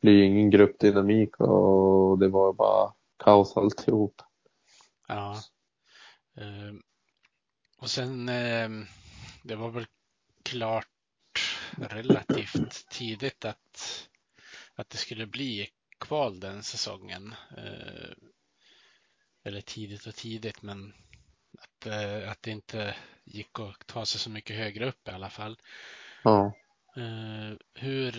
[0.00, 4.22] blev ingen gruppdynamik och det var bara kaos alltihop.
[5.08, 5.36] Ja.
[6.38, 6.78] Uh,
[7.78, 8.84] och sen, uh,
[9.42, 9.86] det var väl
[10.44, 10.88] klart
[11.76, 14.08] relativt tidigt att,
[14.74, 17.34] att det skulle bli kval den säsongen.
[17.56, 18.10] Eh,
[19.44, 20.94] eller tidigt och tidigt, men
[21.58, 25.30] att, eh, att det inte gick att ta sig så mycket högre upp i alla
[25.30, 25.58] fall.
[26.24, 26.56] Ja.
[26.96, 28.12] Eh, hur,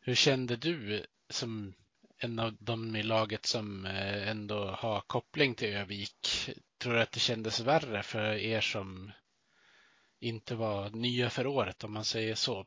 [0.00, 1.74] hur kände du som
[2.18, 6.50] en av dem i laget som ändå har koppling till Övik?
[6.78, 9.12] Tror du att det kändes värre för er som
[10.22, 12.64] inte var nya för året om man säger så.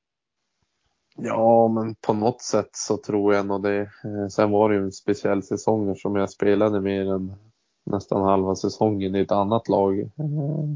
[1.18, 3.82] Ja, men på något sätt så tror jag nog det.
[3.82, 7.36] Eh, sen var det ju en speciell säsong som jag spelade mer än
[7.84, 10.00] nästan halva säsongen i ett annat lag.
[10.00, 10.76] Eh,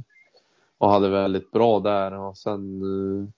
[0.78, 3.30] och hade väldigt bra där och sen eh,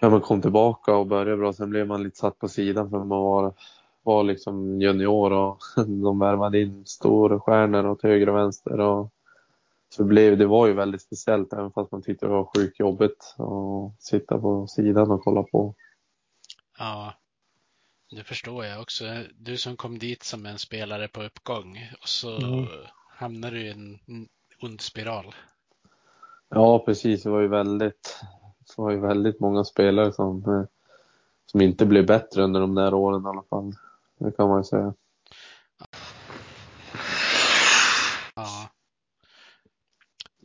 [0.00, 1.52] ja, man kom tillbaka och började bra.
[1.52, 3.54] Sen blev man lite satt på sidan för man var,
[4.02, 8.80] var liksom junior och de värvade in stora stjärnor åt höger och vänster.
[8.80, 9.10] Och
[9.88, 13.34] så blev, det var ju väldigt speciellt även fast man tyckte det var sjukt jobbigt
[13.38, 15.74] att sitta på sidan och kolla på.
[16.78, 17.14] Ja,
[18.10, 19.04] det förstår jag också.
[19.38, 22.66] Du som kom dit som en spelare på uppgång och så mm.
[23.08, 23.98] hamnar du i en
[24.62, 25.34] ond spiral.
[26.48, 27.22] Ja, precis.
[27.22, 28.20] Det var ju väldigt,
[28.58, 30.64] det var ju väldigt många spelare som, eh,
[31.46, 33.72] som inte blev bättre under de där åren i alla fall.
[34.18, 34.94] Det kan man ju säga.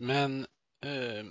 [0.02, 0.46] Men
[0.86, 1.26] eh,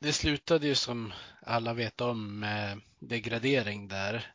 [0.00, 4.34] det slutade ju som alla vet om med degradering där.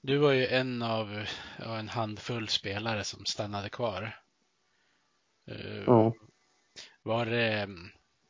[0.00, 1.26] Du var ju en av
[1.58, 4.18] ja, en handfull spelare som stannade kvar.
[5.50, 6.12] Uh, ja.
[7.02, 7.68] Var det,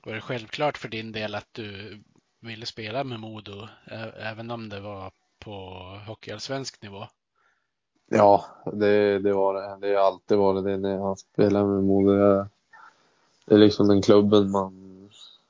[0.05, 2.03] var det självklart för din del att du
[2.41, 3.69] ville spela med Modo,
[4.17, 5.55] även om det var på
[6.07, 7.07] hockeyallsvensk nivå?
[8.09, 9.89] Ja, det, det var det.
[9.89, 12.47] Det har alltid varit det när jag spelar med Modo.
[13.47, 14.73] Det är liksom den klubben man,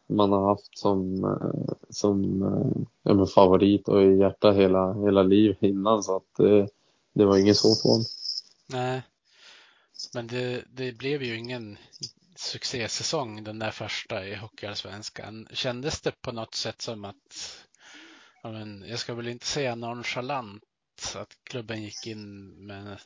[0.07, 5.63] man har haft som, eh, som eh, ja, favorit och i hjärta hela, hela livet
[5.63, 6.03] innan.
[6.03, 6.69] Så att det,
[7.13, 8.01] det var inget svårt val.
[8.67, 9.03] Nej,
[10.15, 11.79] men det, det blev ju ingen
[12.37, 15.49] succésäsong den där första i Hockeyallsvenskan.
[15.53, 17.59] Kändes det på något sätt som att,
[18.43, 20.63] ja, men, jag ska väl inte säga nonchalant,
[21.15, 23.01] att klubben gick in med,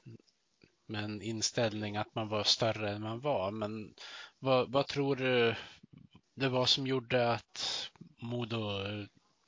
[0.91, 3.51] med en inställning att man var större än man var.
[3.51, 3.95] Men
[4.39, 5.55] vad, vad tror du
[6.35, 7.91] det var som gjorde att
[8.23, 8.59] Modo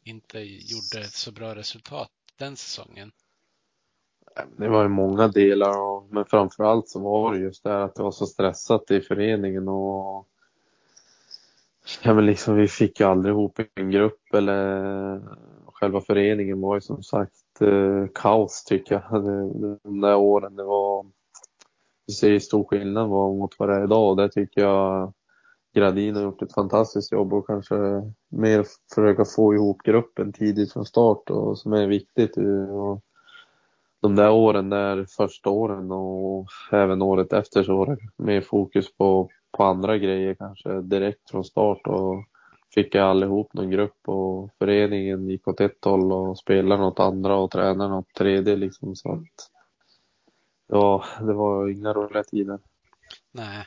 [0.04, 3.12] inte gjorde ett så bra resultat den säsongen?
[4.56, 8.02] Det var ju många delar, men framför allt så var det just det att det
[8.02, 10.28] var så stressat i föreningen och
[12.02, 15.20] ja, men liksom, vi fick ju aldrig ihop en grupp eller
[15.66, 19.24] själva föreningen var ju som sagt eh, kaos tycker jag.
[19.82, 21.06] De där åren det var,
[22.12, 24.10] ser stor skillnad mot vad det är idag.
[24.10, 25.12] Och det tycker jag
[25.74, 27.74] Gradin har gjort ett fantastiskt jobb och kanske
[28.28, 32.36] mer försöka få ihop gruppen tidigt från start och som är viktigt.
[32.70, 33.00] Och
[34.00, 38.96] de där åren där första åren och även året efter så var det mer fokus
[38.96, 41.86] på, på andra grejer kanske direkt från start.
[41.86, 42.24] Och
[42.74, 47.36] fick jag allihop någon grupp och föreningen gick åt ett håll och spelarna åt andra
[47.36, 48.96] och tränarna åt tredje liksom.
[48.96, 49.51] Så att
[50.72, 52.58] ja, det var inga roliga tider.
[53.32, 53.66] Nej.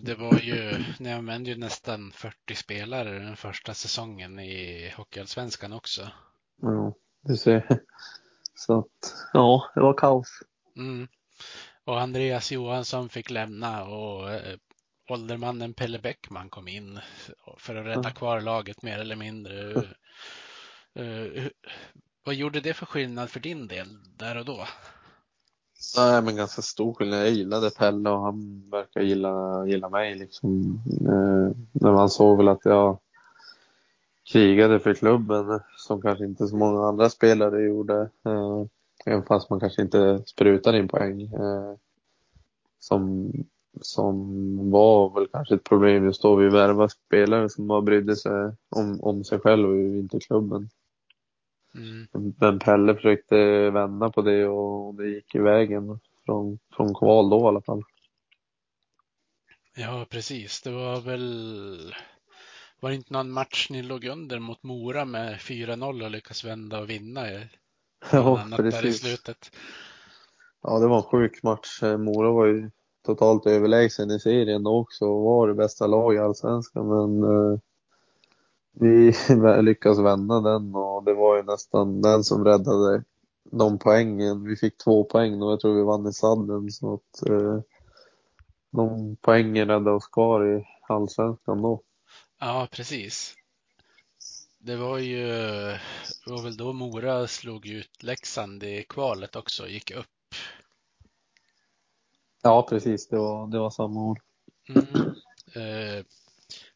[0.00, 6.08] Det var ju, ni använde ju nästan 40 spelare den första säsongen i Hockeyallsvenskan också.
[6.62, 7.80] Ja, du ser.
[8.54, 10.42] Så att, ja, det var kaos.
[10.76, 11.08] Mm.
[11.84, 14.58] Och Andreas Johansson fick lämna och eh,
[15.08, 17.00] åldermannen Pelle Bäckman kom in
[17.58, 19.74] för att rädda kvar laget mer eller mindre
[22.24, 24.64] vad gjorde det för skillnad för din del där och då?
[25.96, 27.20] Nej, men ganska stor skillnad.
[27.20, 30.80] Jag gillade Pelle och han verkar gilla, gilla mig liksom.
[31.00, 32.98] Eh, när man såg väl att jag
[34.32, 38.10] krigade för klubben som kanske inte så många andra spelare gjorde.
[38.26, 38.64] Eh,
[39.06, 41.22] även fast man kanske inte sprutade in poäng.
[41.22, 41.74] Eh,
[42.78, 43.32] som,
[43.80, 46.36] som var väl kanske ett problem just då.
[46.36, 50.68] Vi värvade spelare som bara brydde sig om, om sig själv och inte klubben.
[51.74, 52.34] Mm.
[52.40, 53.36] Men Pelle försökte
[53.70, 57.82] vända på det och det gick i vägen från, från kval då i alla fall.
[59.76, 60.62] Ja, precis.
[60.62, 61.94] Det var väl
[62.80, 66.80] var det inte någon match ni låg under mot Mora med 4-0 och lyckas vända
[66.80, 67.20] och vinna?
[68.12, 68.80] Ja, precis.
[68.80, 69.50] Där i slutet.
[70.62, 71.82] Ja, det var en sjuk match.
[71.82, 72.70] Mora var ju
[73.06, 76.88] totalt överlägsen i serien också och var det bästa laget i allsvenskan.
[76.88, 77.58] Men eh,
[78.72, 79.12] vi
[79.62, 83.04] lyckades vända den och det var ju nästan den som räddade
[83.44, 84.44] de poängen.
[84.44, 87.60] Vi fick två poäng och jag tror vi vann i sadden så att eh,
[88.70, 91.82] de poängen räddade oss kvar i allsvenskan då.
[92.40, 93.34] Ja, precis.
[94.58, 95.26] Det var ju,
[96.24, 100.06] det var väl då Mora slog ut Leksand i kvalet också, gick upp.
[102.42, 103.08] Ja, precis.
[103.08, 104.18] Det var, det var samma år.
[104.68, 104.84] Mm.
[105.54, 106.04] Eh,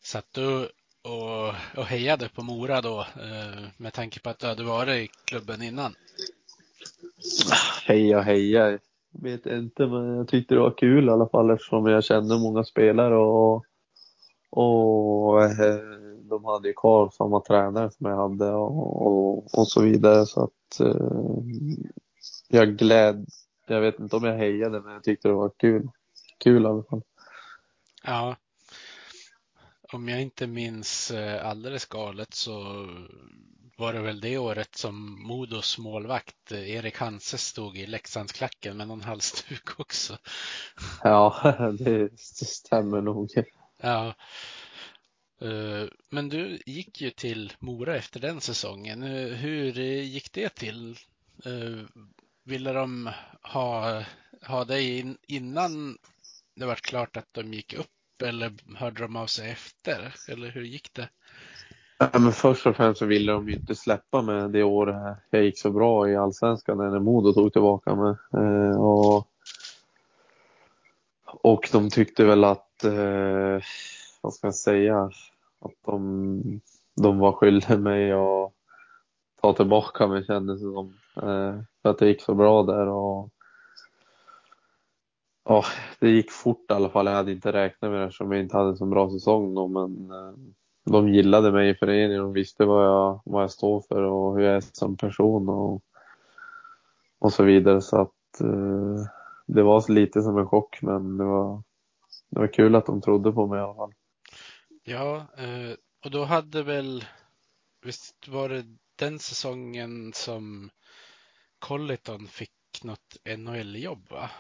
[0.03, 0.71] satt du
[1.07, 5.11] och, och hejade på Mora då eh, med tanke på att du hade varit i
[5.25, 5.95] klubben innan?
[7.87, 8.79] Heja, heja.
[9.23, 12.64] Vet inte, men jag tyckte det var kul i alla fall eftersom jag kände många
[12.64, 13.64] spelare och
[14.51, 15.81] Och eh,
[16.23, 20.27] de hade ju kvar samma tränare som jag hade och, och, och så vidare.
[20.27, 21.38] Så att eh,
[22.49, 23.27] jag gläd,
[23.66, 25.88] jag vet inte om jag hejade men jag tyckte det var kul.
[26.38, 27.03] Kul i alla fall.
[28.05, 28.37] Ja.
[29.92, 32.87] Om jag inte minns eh, alldeles galet så
[33.77, 38.88] var det väl det året som Modos målvakt eh, Erik Hanse stod i Leksandsklacken med
[38.88, 40.18] någon halsduk också.
[41.03, 43.31] Ja, det stämmer nog.
[43.83, 44.14] Ja.
[45.40, 49.03] Eh, men du gick ju till Mora efter den säsongen.
[49.03, 49.72] Hur
[50.03, 50.96] gick det till?
[52.44, 53.11] Ville de
[53.42, 54.03] ha,
[54.42, 55.99] ha dig innan
[56.57, 60.15] det var klart att de gick upp eller hörde de av sig efter?
[60.29, 61.09] Eller hur gick det?
[61.99, 65.45] Ja, men först och främst så ville de ju inte släppa mig det år jag
[65.45, 68.15] gick så bra i Allsvenskan när Modo tog tillbaka mig.
[68.33, 69.29] Eh, och,
[71.25, 73.61] och de tyckte väl att, eh,
[74.21, 75.11] vad ska jag säga,
[75.61, 76.61] att de,
[76.97, 78.53] de var skyldiga mig att
[79.41, 80.95] ta tillbaka mig kändes det som.
[81.17, 83.31] Eh, för att det gick så bra där och
[85.49, 85.65] Ja,
[85.99, 87.07] det gick fort i alla fall.
[87.07, 89.69] Jag hade inte räknat med det eftersom jag inte hade en så bra säsong då,
[89.69, 90.33] men eh,
[90.85, 92.23] de gillade mig i föreningen.
[92.23, 95.83] De visste vad jag, vad jag står för och hur jag är som person och,
[97.19, 97.81] och så vidare.
[97.81, 99.07] Så att eh,
[99.47, 101.63] det var lite som en chock, men det var,
[102.31, 103.95] det var kul att de trodde på mig i alla fall.
[104.85, 107.05] Ja, eh, och då hade väl,
[107.85, 108.65] visst var det
[108.97, 110.71] den säsongen som
[111.59, 112.51] Colliton fick
[112.85, 114.31] något NHL-jobb va?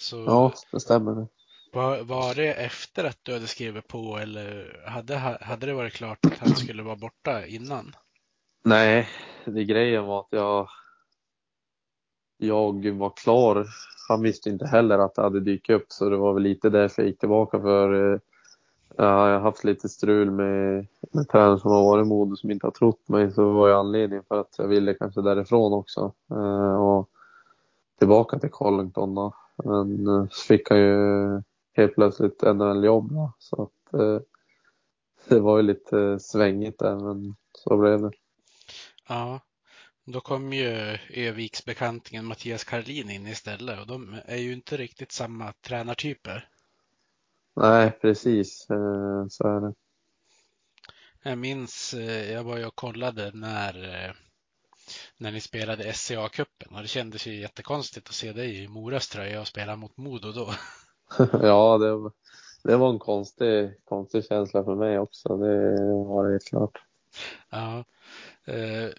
[0.00, 1.26] Så ja, det stämmer.
[1.72, 6.26] Var, var det efter att du hade skrivit på eller hade, hade det varit klart
[6.26, 7.96] att han skulle vara borta innan?
[8.62, 9.08] Nej,
[9.44, 10.68] det grejen var att jag,
[12.36, 13.66] jag var klar.
[14.08, 17.02] Han visste inte heller att det hade dykt upp så det var väl lite därför
[17.02, 18.20] jag gick tillbaka för eh,
[18.96, 22.66] jag har haft lite strul med, med tränare som har varit i Modo som inte
[22.66, 26.12] har trott mig så var ju anledningen för att jag ville kanske därifrån också.
[26.30, 27.08] Eh, och
[27.98, 29.34] tillbaka till Collington då.
[29.64, 31.42] Men eh, så fick han ju
[31.72, 34.20] helt plötsligt NHL-jobb så att eh,
[35.28, 38.10] det var ju lite svängigt där men så blev det.
[39.08, 39.40] Ja,
[40.04, 45.52] då kom ju Öviksbekantingen Mattias Karlin in istället och de är ju inte riktigt samma
[45.52, 46.48] tränartyper.
[47.56, 49.74] Nej, precis eh, så är det.
[51.22, 51.94] Jag minns,
[52.32, 54.14] jag var ju och kollade när
[55.16, 59.40] när ni spelade SCA-cupen och det kändes ju jättekonstigt att se dig i Moras tröja
[59.40, 60.54] och spela mot Modo då.
[61.32, 62.10] ja, det,
[62.64, 65.36] det var en konstig, konstig känsla för mig också.
[65.36, 66.78] Det var det helt klart.
[67.50, 67.84] Ja.
[68.44, 68.90] Eh,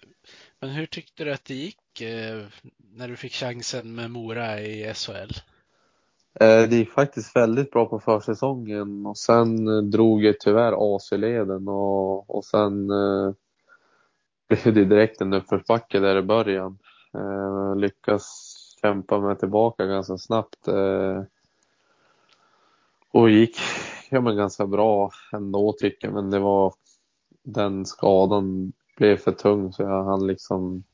[0.60, 2.42] men hur tyckte du att det gick eh,
[2.78, 5.32] när du fick chansen med Mora i SHL?
[6.40, 12.30] Eh, det gick faktiskt väldigt bra på försäsongen och sen drog jag tyvärr AC-leden och,
[12.30, 12.90] och sen
[14.52, 16.78] blev det direkt en uppförsbacke där i början.
[17.14, 20.68] Eh, lyckas kämpa mig tillbaka ganska snabbt.
[20.68, 21.22] Eh,
[23.12, 23.56] och gick
[24.10, 26.74] ja, men ganska bra ändå tycker jag, men det var
[27.42, 30.84] den skadan blev för tung så jag hann liksom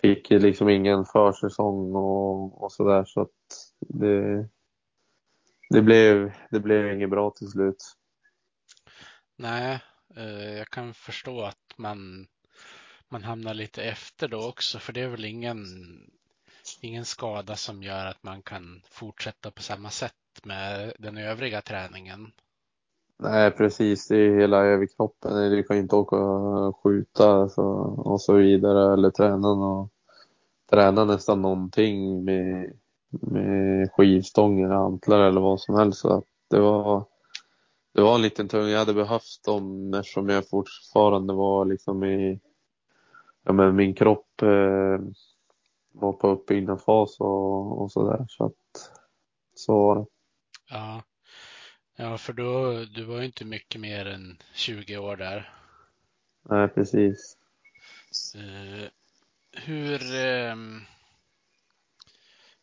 [0.00, 3.28] fick liksom ingen försäsong och, och sådär så att
[3.80, 4.48] det,
[5.70, 7.96] det blev, det blev inget bra till slut.
[9.36, 9.80] Nej,
[10.16, 12.26] Eh, jag kan förstå att man,
[13.08, 15.66] man hamnar lite efter då också, för det är väl ingen,
[16.80, 22.32] ingen skada som gör att man kan fortsätta på samma sätt med den övriga träningen.
[23.18, 24.08] Nej, precis.
[24.08, 25.50] Det är hela överkroppen.
[25.50, 27.34] Du kan inte åka och skjuta
[27.96, 29.88] och så vidare eller träna, och,
[30.70, 32.72] träna nästan någonting med,
[33.10, 36.00] med skivstånger, hantlar eller vad som helst.
[36.00, 37.04] Så att det var
[37.92, 38.68] det var en liten tung.
[38.68, 42.40] Jag hade behövt dem eftersom jag fortfarande var liksom i,
[43.42, 44.98] ja men min kropp eh,
[45.92, 48.26] var på uppbyggnadsfas och, och sådär.
[48.28, 48.90] Så att,
[49.54, 50.06] så var det.
[50.70, 51.02] Ja.
[51.96, 55.52] Ja, för då, du var ju inte mycket mer än 20 år där.
[56.42, 57.36] Nej, precis.
[58.36, 58.88] Uh,
[59.52, 60.56] hur, uh,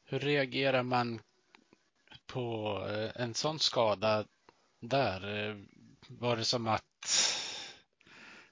[0.03, 1.21] hur reagerar man
[2.27, 4.25] på uh, en sån skada
[4.79, 5.49] där?
[5.49, 5.55] Eh,
[6.07, 6.83] var det som att,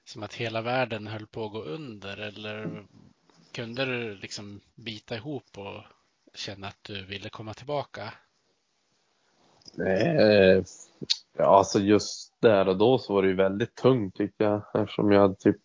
[0.04, 2.86] som att hela världen höll på att gå under eller
[3.52, 5.82] kunde du liksom bita ihop och
[6.34, 8.12] känna att du ville komma tillbaka?
[9.74, 10.64] Nej, eh,
[11.36, 15.12] ja, alltså just där och då så var det ju väldigt tungt tycker jag eftersom
[15.12, 15.62] jag hade typ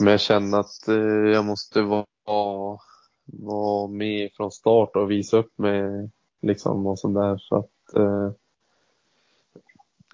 [0.00, 2.78] men jag kände att eh, jag måste vara,
[3.24, 6.10] vara med från start och visa upp mig
[6.42, 8.30] liksom och sådär så att eh,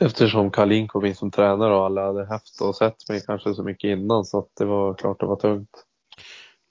[0.01, 3.63] eftersom Kalin kom in som tränare och alla hade haft och sett mig kanske så
[3.63, 5.87] mycket innan så att det var klart det var tungt.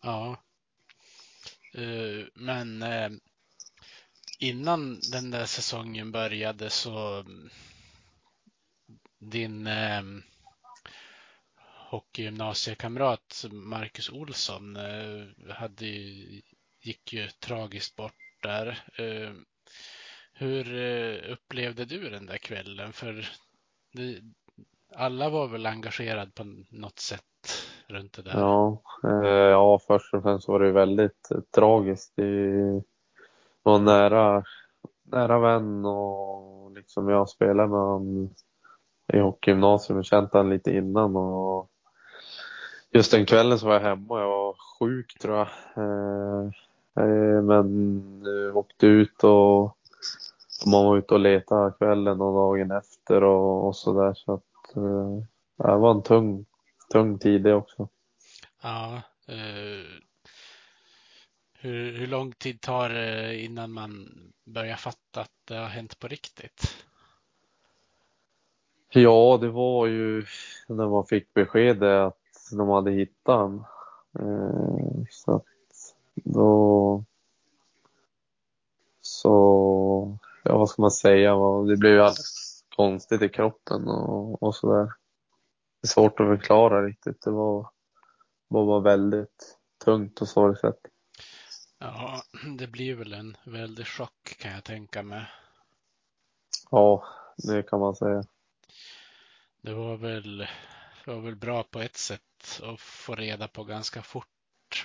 [0.01, 0.37] Ja.
[1.77, 3.09] Uh, men uh,
[4.39, 7.23] innan den där säsongen började så
[9.31, 10.03] din eh,
[11.89, 15.85] hockeygymnasiekamrat Marcus Olsson eh, hade
[16.81, 18.83] gick ju tragiskt bort där.
[20.43, 22.93] Hur eh, upplevde du den där kvällen?
[22.93, 23.25] För
[23.93, 24.21] det,
[24.95, 27.23] alla var väl engagerade på något sätt
[27.87, 28.39] runt det där?
[28.39, 32.13] Ja, eh, ja först och främst var det väldigt tragiskt.
[32.15, 32.81] Det
[33.63, 34.43] var en nära,
[35.03, 38.29] nära vän och liksom jag spelade med honom
[39.13, 41.69] i hockeygymnasium och känt honom lite innan och
[42.91, 45.47] just den kvällen så var jag hemma och jag var sjuk tror jag.
[45.75, 46.45] Eh,
[46.99, 49.77] eh men eh, åkte ut och
[50.65, 54.75] man var ute och letade kvällen och dagen efter och, och så där så att
[54.75, 55.17] eh,
[55.57, 56.45] det var en tung,
[56.91, 57.87] tung tid det också.
[58.61, 59.01] Ja.
[59.27, 59.85] Eh,
[61.53, 64.09] hur, hur lång tid tar det innan man
[64.45, 66.85] börjar fatta att det har hänt på riktigt?
[68.89, 70.25] Ja, det var ju
[70.67, 72.17] när man fick beskedet att
[72.51, 73.65] de hade hittat honom.
[74.19, 75.45] Eh, så att
[76.13, 77.03] då
[79.01, 81.35] så, ja vad ska man säga,
[81.67, 84.85] det blev ju alldeles konstigt i kroppen och, och sådär.
[85.81, 87.21] Det är svårt att förklara riktigt.
[87.21, 87.69] Det var,
[88.49, 90.79] det var väldigt tungt och sorgset.
[91.79, 92.21] Ja,
[92.57, 95.25] det blir väl en väldig chock kan jag tänka mig.
[96.71, 97.03] Ja,
[97.37, 98.23] det kan man säga.
[99.61, 100.37] Det var väl,
[101.05, 104.27] det var väl bra på ett sätt att få reda på ganska fort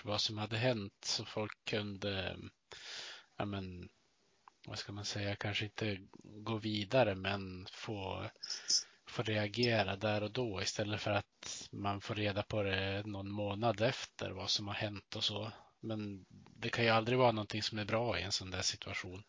[0.05, 2.37] vad som hade hänt så folk kunde,
[3.37, 3.89] ja men,
[4.69, 8.23] vad ska man säga, kanske inte gå vidare men få,
[9.07, 13.81] få reagera där och då istället för att man får reda på det någon månad
[13.81, 15.53] efter vad som har hänt och så.
[15.81, 16.25] Men
[16.57, 19.23] det kan ju aldrig vara någonting som är bra i en sån där situation.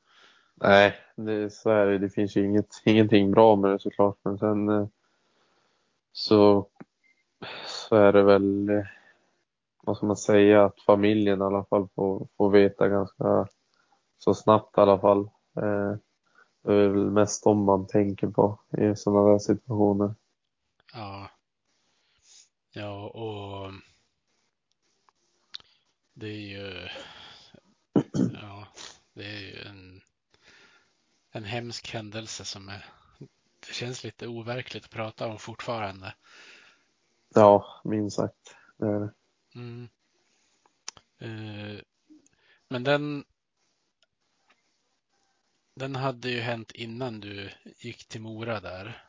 [0.55, 1.97] Nej, det, så är det.
[1.97, 4.17] Det finns ju inget, ingenting bra med det såklart.
[4.23, 4.87] Men sen eh,
[6.11, 6.67] så,
[7.65, 8.85] så är det väl, eh,
[9.81, 13.47] vad ska man säga, att familjen i alla fall får, får veta ganska
[14.20, 15.20] så snabbt i alla fall.
[15.55, 15.95] Eh,
[16.61, 20.15] det är väl mest om man tänker på i sådana där situationer.
[20.93, 21.30] Ja.
[22.72, 23.72] Ja, och
[26.13, 26.88] det är ju,
[28.34, 28.67] ja,
[29.13, 30.01] det är ju en,
[31.32, 32.86] en hemsk händelse som är,
[33.59, 36.15] det känns lite overkligt att prata om fortfarande.
[37.36, 38.55] Ja, minst sagt.
[38.78, 39.13] Det är det.
[39.55, 39.89] Mm.
[41.22, 41.82] Uh,
[42.67, 43.26] men den,
[45.80, 49.03] den hade ju hänt innan du gick till Mora där.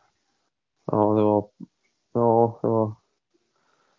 [0.84, 1.50] Ja, det var,
[2.12, 2.94] ja, det var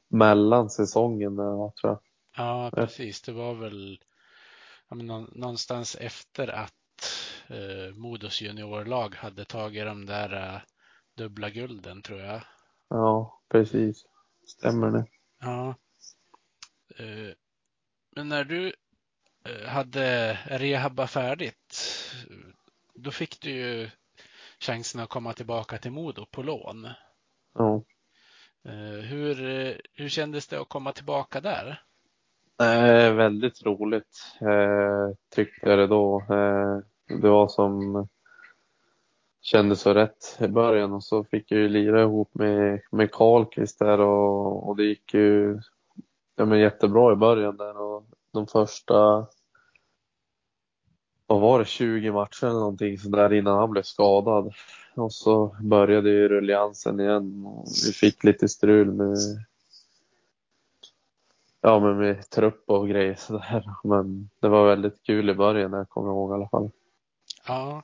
[0.08, 2.00] mellan säsongen där, tror jag.
[2.38, 3.22] Ja, precis.
[3.22, 4.00] Det var väl
[4.90, 6.74] ja, men någonstans efter att
[7.48, 10.62] eh, Modos juniorlag hade tagit de där eh,
[11.16, 12.42] dubbla gulden tror jag.
[12.88, 14.06] Ja, precis.
[14.48, 15.06] Stämmer det.
[15.40, 15.76] Ja.
[16.98, 17.34] Eh,
[18.16, 18.74] men när du
[19.46, 21.78] eh, hade rehabba färdigt,
[23.02, 23.90] då fick du ju
[24.60, 26.88] chansen att komma tillbaka till Modo på lån.
[27.54, 27.84] Ja.
[28.66, 29.36] Eh, hur,
[29.94, 31.84] hur kändes det att komma tillbaka där?
[32.62, 36.20] Eh, väldigt roligt eh, tyckte jag det då.
[36.30, 36.78] Eh,
[37.22, 38.08] det var som
[39.42, 43.80] kändes så rätt i början och så fick jag ju lira ihop med, med Karlqvist
[43.80, 45.60] där och, och det gick ju
[46.36, 49.28] ja, men jättebra i början där och de första
[51.32, 54.54] vad var det, 20 matcher eller någonting sådär innan han blev skadad.
[54.96, 59.18] Och så började ju rulliansen igen och vi fick lite strul med
[61.62, 63.70] ja, men med trupp och grejer sådär.
[63.84, 66.72] Men det var väldigt kul i början, jag kommer ihåg i alla fall.
[67.48, 67.84] Ja,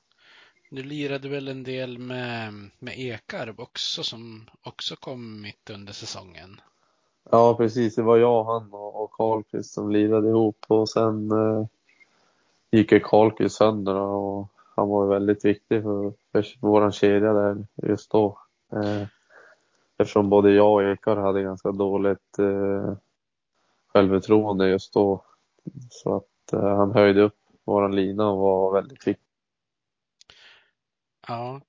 [0.69, 6.61] du lirade väl en del med, med Ekarp också som också kom mitt under säsongen?
[7.31, 7.95] Ja, precis.
[7.95, 11.65] Det var jag, han och Karlqvist som lirade ihop och sen eh,
[12.71, 18.11] gick ju Karlqvist sönder och han var väldigt viktig för, för vår kedja där just
[18.11, 18.39] då.
[18.73, 19.07] Eh,
[19.97, 22.93] eftersom både jag och Ekar hade ganska dåligt eh,
[23.87, 25.23] självförtroende just då.
[25.89, 29.23] Så att eh, han höjde upp våran lina och var väldigt viktig.
[31.27, 31.61] Ja.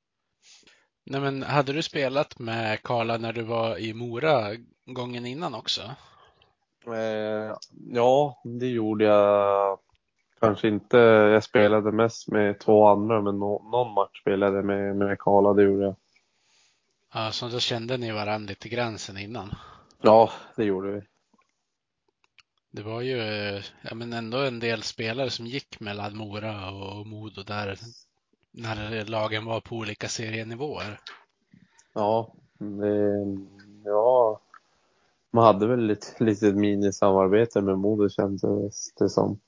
[1.05, 5.83] Nej, men hade du spelat med Karla när du var i Mora gången innan också?
[6.87, 7.57] Eh,
[7.93, 9.79] ja, det gjorde jag.
[10.41, 10.97] Kanske inte.
[10.97, 15.63] Jag spelade mest med två andra, men no någon match spelade med, med Karla, det
[15.63, 15.95] gjorde jag.
[17.15, 19.55] Ja, så då kände ni varandra lite gränsen innan.
[20.03, 21.03] Ja, det gjorde vi.
[22.71, 23.17] Det var ju
[23.83, 27.79] ja, men ändå en del spelare som gick mellan Mora och Modo där
[28.51, 31.01] när lagen var på olika serienivåer.
[31.93, 33.27] Ja, det,
[33.85, 34.41] ja.
[35.31, 39.41] Man hade väl ett litet minisamarbete med Modo kändes det som.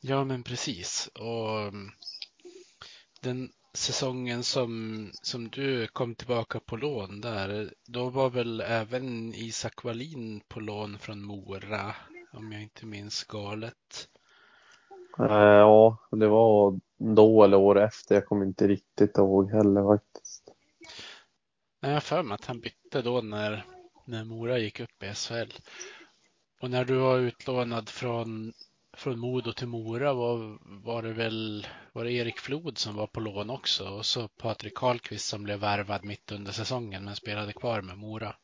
[0.00, 1.10] Ja, men precis.
[1.14, 1.90] Och mm,
[3.20, 9.84] den säsongen som, som du kom tillbaka på lån där, då var väl även Isak
[9.84, 11.94] Wallin på lån från Mora,
[12.32, 14.08] om jag inte minns galet.
[15.18, 18.14] Eh, ja, det var då eller år efter.
[18.14, 20.48] Jag kommer inte riktigt ihåg heller faktiskt.
[21.80, 23.64] Nej, jag har för mig att han bytte då när,
[24.04, 25.52] när Mora gick upp i SHL.
[26.60, 28.52] Och när du var utlånad från,
[29.00, 33.20] från Modo till Mora var, var det väl var det Erik Flod som var på
[33.20, 37.82] lån också och så Patrik Karlqvist som blev värvad mitt under säsongen men spelade kvar
[37.82, 38.34] med Mora.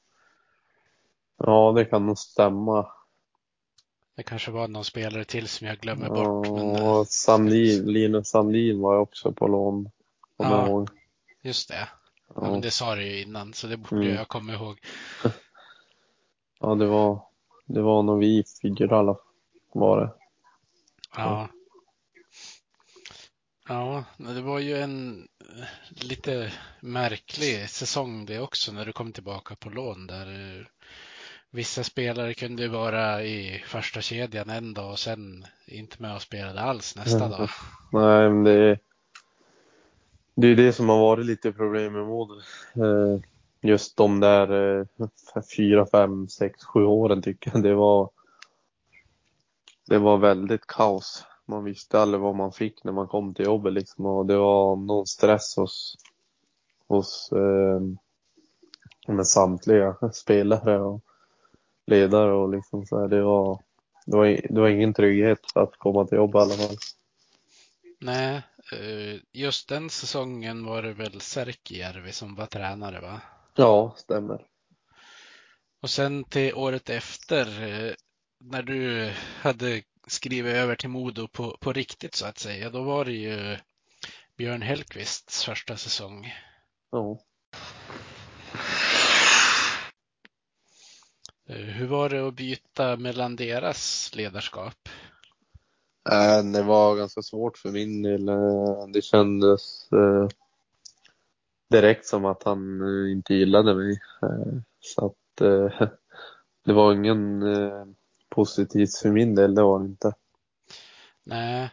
[1.39, 2.87] Ja, det kan nog stämma.
[4.17, 6.49] Det kanske var någon spelare till som jag glömmer bort.
[6.49, 9.91] Men, Ja, Sandin, Linus Sandin var också på lån.
[10.37, 10.67] Ja.
[10.67, 10.89] ihåg.
[11.43, 11.89] just det.
[12.29, 12.51] Ja, Ja.
[12.51, 14.15] men det sa du ju innan så det borde Mm.
[14.17, 14.81] jag komma ihåg.
[16.61, 17.21] ja, det var,
[17.67, 19.17] det var nog vi fyra alla
[19.73, 20.26] var det.
[21.17, 21.49] Ja.
[23.69, 29.57] Ja, det var ju en eh, lite märklig säsong det också när du kom tillbaka
[29.57, 30.27] på lån där
[30.61, 30.67] eh,
[31.51, 36.61] vissa spelare kunde vara i första kedjan en dag och sen inte med och spelade
[36.61, 37.31] alls nästa Mm.
[37.31, 37.49] dag.
[37.93, 38.79] Nej, men det,
[40.35, 42.35] det är det som har varit lite problem med Modo.
[42.75, 43.21] Eh,
[43.61, 44.87] Just de där
[45.57, 48.11] fyra, fem, sex, sju åren tycker jag det var.
[49.87, 51.25] Det var väldigt kaos.
[51.47, 54.77] Man visste aldrig vad man fick när man kom till jobbet liksom och det var
[54.77, 55.97] någon stress hos,
[56.89, 57.81] hos eh,
[59.15, 61.01] med samtliga spelare och
[61.87, 63.09] ledare och liksom så här.
[63.09, 63.63] Det var,
[64.07, 66.77] det var, det var ingen trygghet att komma till jobbet i alla fall.
[68.01, 73.21] Nej, eh, just den säsongen var det väl Särkijärvi som var tränare va?
[73.55, 74.47] Ja, stämmer.
[75.83, 77.95] Och sen till året efter eh,
[78.41, 83.05] när du hade skrivit över till Modo på, på riktigt så att säga, då var
[83.05, 83.57] det ju
[84.37, 86.35] Björn Hellkvists första säsong.
[86.91, 87.19] Ja.
[91.49, 94.89] Eh, Hur var det att byta mellan deras ledarskap?
[96.11, 98.29] Äh, det var ganska svårt för min del.
[98.29, 100.29] Eh, Det kändes eh,
[101.71, 104.01] direkt som att han eh, inte gillade mig.
[104.23, 105.89] Eh, Så att eh,
[106.65, 107.85] det var ingen eh,
[108.37, 110.13] positivt för min del, det var det inte.
[111.25, 111.71] Nej,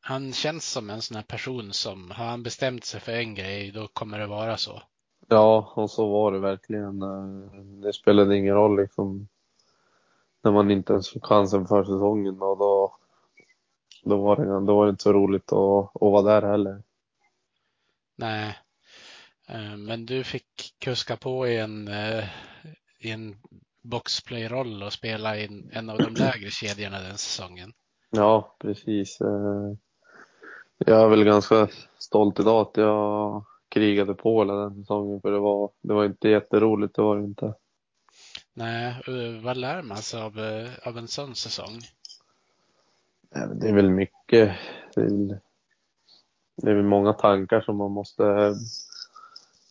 [0.00, 3.70] han känns som en sån här person som har han bestämt sig för en grej,
[3.72, 4.82] då kommer det vara så.
[5.28, 7.02] Ja, och så var det verkligen.
[7.02, 9.28] Eh, Det spelade ingen roll liksom
[10.42, 12.96] när man inte ens fick chansen för säsongen och då,
[14.04, 16.82] då, var, det, då var det inte så roligt att, att vara där heller.
[18.16, 18.56] Nej,
[19.48, 22.24] Eh, men du fick kuska på i en, eh,
[22.98, 23.36] i en
[23.82, 27.72] boxplay-roll och spela i en, av de lägre kedjorna den säsongen.
[28.10, 29.20] Ja, precis.
[29.20, 29.72] Eh,
[30.78, 31.68] Jag är väl ganska
[31.98, 36.28] stolt idag att jag krigade på hela den säsongen för det var, det var inte
[36.28, 37.54] jätteroligt, det var det inte.
[38.54, 41.80] Nej, eh, vad lär man sig av, eh, av en sån säsong?
[43.34, 44.56] Nej, Det är väl mycket,
[44.94, 45.28] det är väl,
[46.56, 48.54] det är väl många tankar som man måste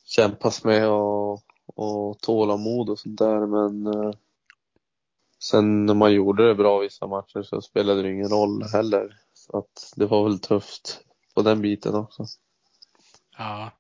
[0.06, 1.44] kämpas med och,
[1.76, 4.12] och tålamod och sånt där men eh,
[5.40, 9.18] sen när man gjorde det bra vissa matcher så spelade det ingen roll heller.
[9.34, 11.06] Så att det var väl tufft
[11.36, 12.24] på den biten också.
[13.38, 13.72] Ja.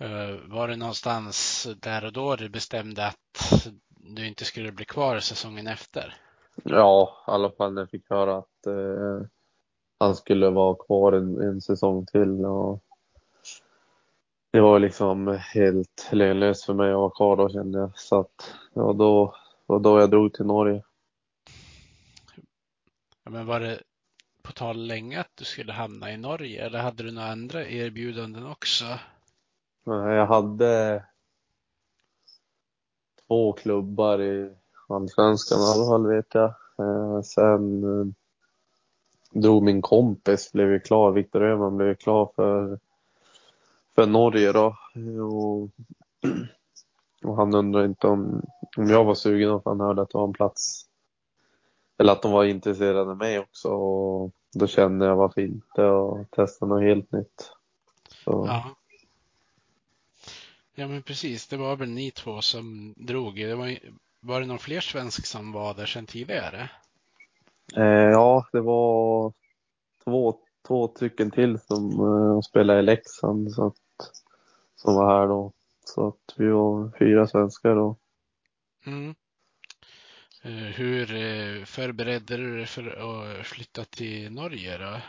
[0.00, 3.62] Eh, Var det någonstans där och då du bestämde att
[3.96, 6.14] du inte skulle bli kvar säsongen efter?
[6.64, 9.26] Ja, i alla fall när jag fick höra att eh,
[10.00, 12.44] han skulle vara kvar en, en säsong till.
[12.44, 12.82] Och
[14.50, 17.90] det var liksom helt lönlöst för mig att vara kvar då kände jag.
[17.94, 19.34] Så att ja, då
[19.66, 20.82] var då jag drog till Norge.
[23.24, 23.82] Ja, Men var det
[24.42, 28.46] på tal länge att du skulle hamna i Norge eller hade du några andra erbjudanden
[28.46, 28.84] också?
[29.84, 31.04] Jag hade
[33.28, 34.54] två klubbar i
[34.88, 36.54] Allsvenskan i alla fall vet jag.
[36.78, 38.06] Eh, sen eh,
[39.30, 42.78] drog min kompis, blev ju klar, Viktor Öhman blev ju klar för,
[43.98, 44.76] för Norge då.
[45.22, 45.70] Och,
[47.24, 48.42] och han undrade inte om,
[48.76, 50.86] om jag var sugen och han hörde att det var en plats.
[51.98, 56.30] Eller att de var intresserade av mig också och då kände jag varför inte och
[56.30, 57.52] testa något helt nytt.
[58.24, 58.74] Så, Ja.
[60.74, 61.48] Ja, men precis.
[61.48, 63.34] Det var väl ni två som drog.
[63.34, 63.78] Det var,
[64.20, 66.70] var det någon fler svensk som var där sedan tidigare?
[67.76, 69.32] Eh, ja, det var
[70.04, 73.74] två, två stycken till som eh, spelade i Leksand så att,
[74.82, 75.52] som var här då.
[75.84, 77.96] Så att vi var fyra svenskar då.
[78.86, 79.14] Mm.
[80.42, 85.00] Eh, hur eh, förberedde du dig för att flytta till Norge då?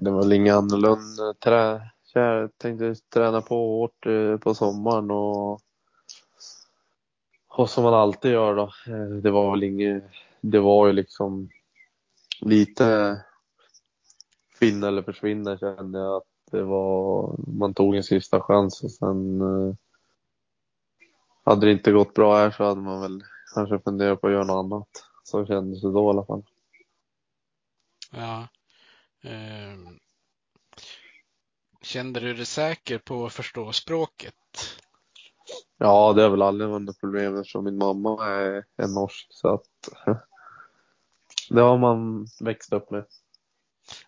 [0.00, 1.34] Det var väl inget annorlunda.
[1.34, 5.60] Trä, jag tänkte träna på hårt eh, på sommaren och,
[7.48, 8.72] och som man alltid gör då.
[9.22, 10.04] Det var väl inget,
[10.40, 11.50] det var ju liksom
[12.40, 13.20] lite
[14.58, 19.40] finna eller försvinna kände jag att det var, man tog en sista chans och sen
[19.40, 19.74] eh,
[21.44, 23.24] hade det inte gått bra här så hade man väl
[23.54, 24.88] kanske funderat på att göra något annat.
[25.24, 26.42] Så kändes det då i alla fall.
[28.12, 28.48] Ja.
[29.22, 29.98] Ehm,
[31.82, 34.34] Kände du dig säker på att förstå språket?
[35.78, 39.54] Ja, det har väl aldrig varit något problem eftersom min mamma är, är norsk så
[39.54, 39.68] att
[41.50, 43.04] det har man växt upp med.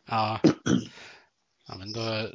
[0.05, 0.41] Ja.
[1.69, 2.29] Ja, men då,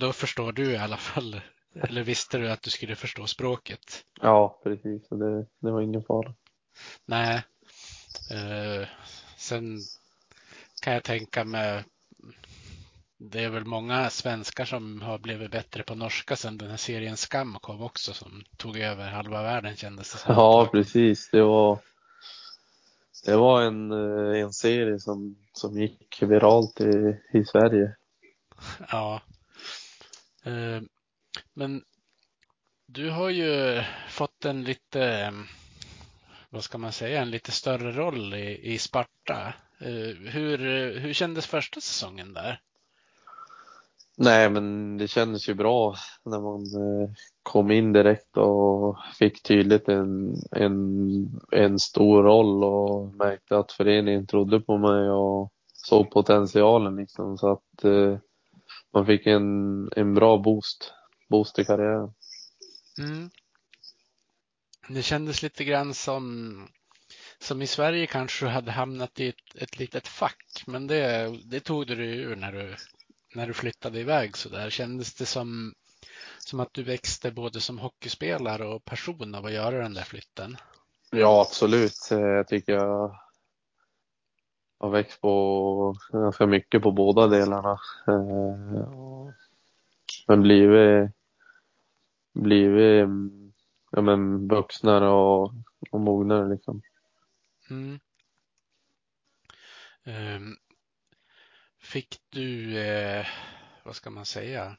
[0.00, 1.40] då förstår du i alla fall.
[1.74, 4.04] Eller visste du att du skulle förstå språket?
[4.20, 5.08] Ja, precis.
[5.08, 6.34] Så det, det var ingen fara.
[7.06, 7.42] Nej.
[8.30, 8.88] Eh,
[9.36, 9.78] sen
[10.82, 11.84] kan jag tänka mig
[13.22, 17.16] det är väl många svenskar som har blivit bättre på norska sedan den här serien
[17.16, 20.34] Skam kom också som tog över halva världen kändes det som.
[20.34, 21.30] Ja, precis.
[21.30, 21.78] Det var,
[23.24, 27.96] det var en, eh, en serie som, som gick viralt i, i Sverige.
[28.90, 29.20] Ja.
[30.44, 30.82] Eh,
[31.54, 31.82] Men
[32.86, 35.32] du har ju fått en lite,
[36.50, 39.54] vad ska man säga, en lite större roll i, i Sparta.
[39.80, 40.58] Eh, Hur,
[41.00, 42.60] hur kändes första säsongen där?
[44.16, 45.94] Nej, men det kändes ju bra
[46.24, 47.10] när man eh,
[47.42, 54.26] kom in direkt och fick tydligt en, en, en stor roll och märkte att föreningen
[54.26, 57.38] trodde på mig och såg potentialen liksom.
[57.38, 58.18] Så att eh,
[58.92, 60.92] man fick en, en bra boost,
[61.28, 62.12] boost i karriären.
[62.98, 63.30] Mm.
[64.88, 66.68] Det kändes lite grann som,
[67.38, 71.60] som i Sverige kanske du hade hamnat i ett, ett litet fack, men det, det
[71.60, 72.76] tog du dig ur när du,
[73.34, 74.70] när du flyttade iväg så där.
[74.70, 75.74] Kändes det som,
[76.38, 80.56] som att du växte både som hockeyspelare och person av att göra den där flytten?
[81.10, 82.08] Ja, absolut.
[82.10, 83.20] Eh, Jag tycker jag
[84.80, 87.78] har växt på ganska mycket på båda delarna.
[88.08, 89.32] Eh,
[90.28, 91.10] Men blivit,
[92.34, 93.52] blivit mm,
[93.90, 95.52] ja, men vuxnare och,
[95.90, 96.82] och mognare liksom.
[97.70, 98.00] Mm.
[100.04, 100.56] Ehm,
[101.82, 103.26] Fick du, eh,
[103.84, 104.76] vad ska man säga?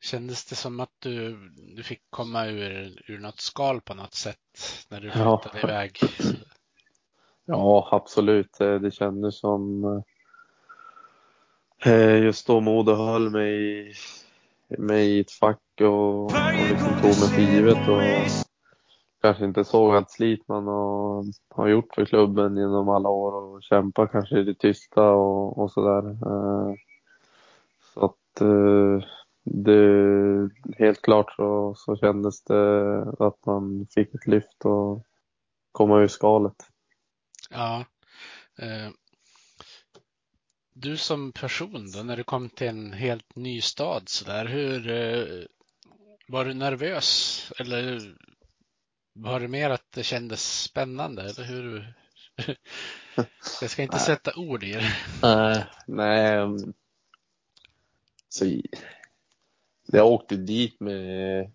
[0.00, 1.36] Kändes det som att du,
[1.76, 5.40] du fick komma ur, ur något skal på något sätt när du Ja.
[5.42, 5.98] flyttade iväg?
[7.46, 8.60] Ja, absolut.
[8.60, 9.84] Eh, det kändes som
[11.84, 13.92] eh, eh, just då Modo höll mig,
[14.78, 18.36] mig i ett fack och, och liksom tog mig för givet och
[19.22, 23.62] kanske inte såg allt slit man har, har gjort för klubben genom alla år och
[23.62, 26.16] kämpat kanske i det tysta och, och sådär.
[27.94, 28.42] Så att
[29.44, 35.02] det, helt klart så, så kändes det att man fick ett lyft och
[35.72, 36.56] komma ur skalet.
[37.50, 37.84] Ja.
[38.58, 38.90] Eh,
[40.76, 44.90] Du som person då, när du kom till en helt ny stad så där, hur
[44.90, 45.44] eh,
[46.28, 48.14] var du nervös eller
[49.12, 51.94] var det mer att det kändes spännande eller hur?
[53.60, 54.96] Jag ska inte sätta ord i det.
[55.22, 56.34] Nej, nej.
[56.36, 56.72] mm.
[58.28, 58.44] Så,
[59.86, 61.50] jag åkte dit med,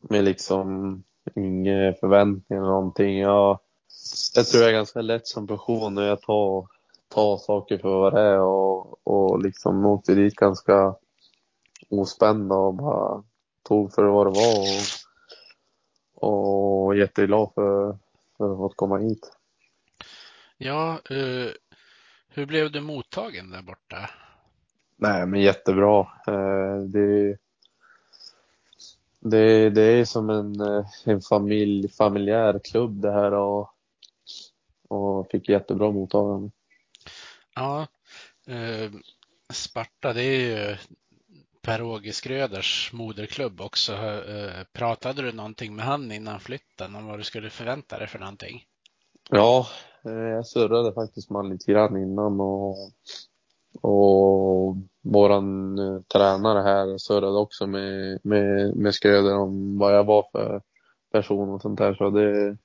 [0.00, 1.02] med liksom
[1.36, 3.18] inga förväntningar eller någonting.
[3.18, 3.60] Jag,
[4.34, 6.66] jag tror jag är ganska lätt som person när jag tar,
[7.08, 10.94] tar saker för vad det är och, och liksom åkte dit ganska
[11.88, 13.22] ospända och bara
[13.62, 14.58] tog för vad det var
[16.14, 17.98] och, och jätteglad för,
[18.36, 19.32] för att komma hit.
[20.58, 21.50] Ja, eh,
[22.28, 24.10] hur blev du mottagen där borta?
[24.96, 26.00] Nej, men jättebra.
[26.26, 27.36] Eh, Det,
[29.20, 33.74] det, det är som en, eh, en familj, familjär klubb det här och,
[34.88, 36.50] och fick jättebra mottagande.
[37.54, 37.86] Ja,
[38.46, 38.90] eh,
[39.52, 40.76] Sparta det är ju
[41.62, 43.92] Per-Åge Skröders moderklubb också.
[43.92, 48.18] Eh, pratade du någonting med han innan flytten om vad du skulle förvänta dig för
[48.18, 48.64] någonting?
[49.30, 49.66] Ja,
[50.04, 52.76] eh, jag surrade faktiskt med lite grann innan och,
[53.82, 60.28] och våran eh, tränare här surrade också med, med, med Skröder om vad jag var
[60.32, 60.62] för
[61.12, 61.94] person och sånt där.
[61.94, 62.56] Så det,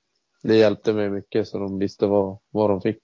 [0.48, 3.02] det hjälpte mig mycket så de visste vad, vad de fick.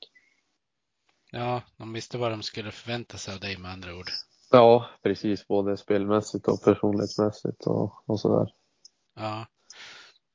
[1.31, 4.11] Ja, de visste vad de skulle förvänta sig av dig med andra ord.
[4.51, 5.47] Ja, precis.
[5.47, 8.55] Både spelmässigt och personlighetsmässigt och, och sådär.
[9.15, 9.47] Ja.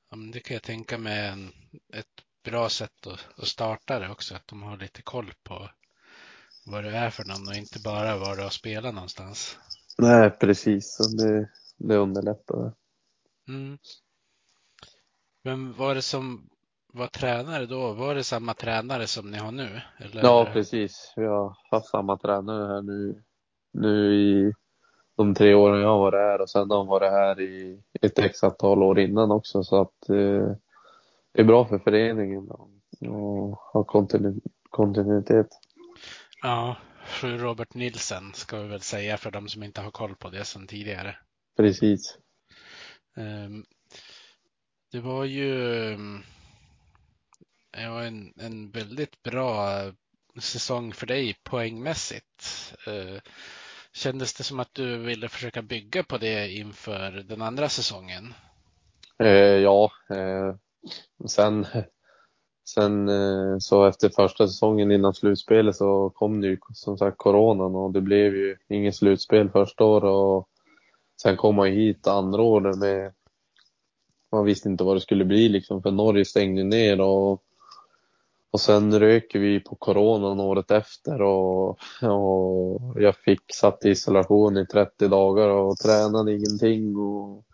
[0.09, 1.51] ja men det kan jag tänka mig en,
[1.93, 4.35] ett bra sätt att, att starta det också.
[4.35, 5.69] Att de har lite koll på
[6.65, 9.57] vad det är för någon och inte bara var du har spelat någonstans.
[9.97, 10.97] Nej, precis.
[11.17, 12.73] Det, det underlättar.
[13.47, 13.77] Mm.
[15.43, 16.49] Men var det som
[16.95, 17.93] var tränare då?
[17.93, 19.81] Var det samma tränare som ni har nu?
[19.97, 20.23] Eller?
[20.23, 21.13] Ja, precis.
[21.15, 23.23] Vi har haft samma tränare här nu,
[23.73, 24.53] nu i
[25.17, 28.19] de tre åren jag har varit här och sen har han varit här i ett
[28.19, 30.55] x antal år innan också så att eh,
[31.31, 32.69] det är bra för föreningen och,
[33.73, 34.39] ha kontinu
[34.69, 35.47] kontinuitet.
[36.41, 40.29] Ja, fru Robert Nilsen ska vi väl säga för de som inte har koll på
[40.29, 41.15] det sedan tidigare.
[41.57, 42.17] Precis.
[43.15, 43.65] Um,
[44.91, 45.97] det var ju
[47.75, 49.93] Eh, det var en, en väldigt bra eh,
[50.39, 52.73] säsong för dig poängmässigt.
[52.87, 53.21] Eh,
[53.93, 58.33] kändes det som att du ville försöka bygga på det inför den andra säsongen?
[59.19, 60.55] Eh, ja, eh,
[61.27, 61.65] sen,
[62.69, 67.75] sen eh, så efter första säsongen innan slutspelet så kom det ju som sagt coronan
[67.75, 70.49] och det blev ju inget slutspel första året och
[71.21, 73.13] sen kom man hit andra året med
[74.31, 77.44] man visste inte vad det skulle bli liksom för Norge stängde ner och
[78.55, 81.69] och sen röker vi på coronan året efter och,
[82.01, 87.45] och jag fick satt i isolation i 30 dagar och tränade ingenting och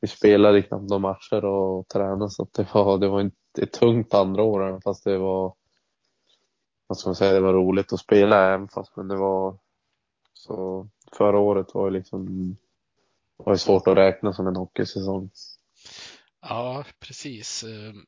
[0.00, 4.14] vi spelade knappt några matcher och tränade så det var, det var inte ett tungt
[4.14, 5.54] andra år fast det var
[6.86, 9.58] vad ska man säga, det var roligt att spela även fast men det var
[10.32, 12.56] så förra året var ju liksom
[13.36, 15.30] var det svårt att räkna som en hockeysäsong.
[16.40, 17.64] Ja, precis.
[17.64, 18.06] Ehm,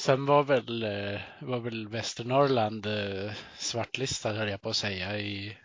[0.00, 5.56] Sen var väl, eh, var väl Västernorrland eh, svartlistad höll jag på att säga i,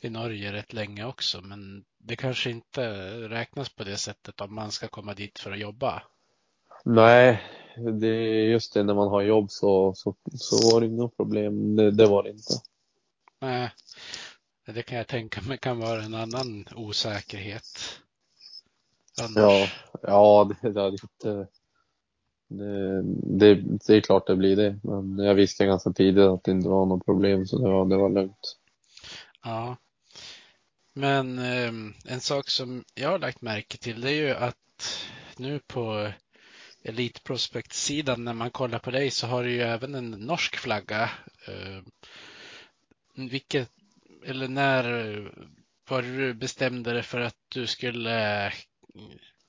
[0.00, 1.40] i Norge rätt länge också.
[1.40, 2.90] Men det kanske inte
[3.28, 6.02] räknas på det sättet om man ska komma dit för att jobba.
[6.84, 7.42] Nej,
[8.00, 11.76] det är just det när man har jobb så, så, så var det inga problem.
[11.76, 12.54] Det, det var det inte.
[13.40, 13.70] Nej,
[14.66, 18.00] det kan jag tänka mig kan vara en annan osäkerhet.
[19.22, 19.36] Annars.
[19.36, 19.68] Ja,
[20.02, 21.48] ja det, det, inte,
[22.48, 23.02] det,
[23.38, 23.54] det,
[23.86, 24.78] det är klart det blir det.
[24.82, 27.96] Men jag visste ganska tidigt att det inte var något problem så det var, det
[27.96, 28.56] var lugnt.
[29.44, 29.76] Ja.
[30.94, 31.72] Men eh,
[32.12, 34.56] en sak som jag har lagt märke till det är ju att
[35.36, 36.12] nu på
[36.84, 41.10] Elitprospekt-sidan när man kollar på dig så har du ju även en norsk flagga.
[41.46, 41.82] Eh,
[43.14, 43.70] vilket,
[44.24, 44.84] eller när
[45.88, 48.52] var du bestämde dig för att du skulle eh,